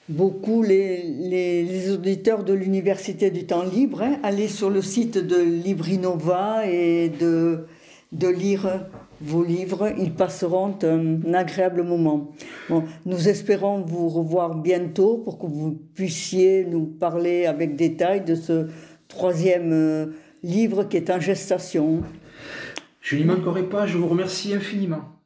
beaucoup 0.09 0.63
les, 0.63 1.03
les, 1.03 1.91
auditeurs 1.91 2.45
de 2.45 2.53
l'Université 2.55 3.31
du 3.31 3.45
temps 3.45 3.63
libre 3.63 4.03
hein, 4.03 4.19
à 4.23 4.29
aller 4.29 4.49
sur 4.49 4.71
le 4.71 4.83
site 4.83 5.19
de 5.19 5.37
Librinova 5.37 6.67
et 6.67 7.11
de, 7.11 7.67
de 8.13 8.29
lire 8.29 8.87
vos 9.21 9.45
livres, 9.45 9.93
ils 9.99 10.15
passeront 10.15 10.79
un 10.83 11.35
agréable 11.35 11.83
moment. 11.83 12.33
nous 13.05 13.29
espérons 13.29 13.83
vous 13.83 14.09
revoir 14.09 14.55
bientôt 14.55 15.19
pour 15.19 15.39
que 15.39 15.47
vous 15.47 15.79
puissiez 15.95 16.65
nous 16.65 16.87
parler 16.87 17.47
avec 17.47 17.77
détail 17.77 18.25
de 18.25 18.35
ce 18.35 18.69
troisième 19.09 19.73
euh, 19.73 20.07
livre 20.43 20.85
qui 20.85 20.97
est 20.97 21.11
en 21.11 21.21
gestation. 21.21 22.03
Je 23.01 23.17
n'y 23.17 23.25
manquerai 23.25 23.65
pas, 23.65 23.87
je 23.87 23.99
vous 23.99 24.09
remercie 24.09 24.55
infiniment. 24.55 25.20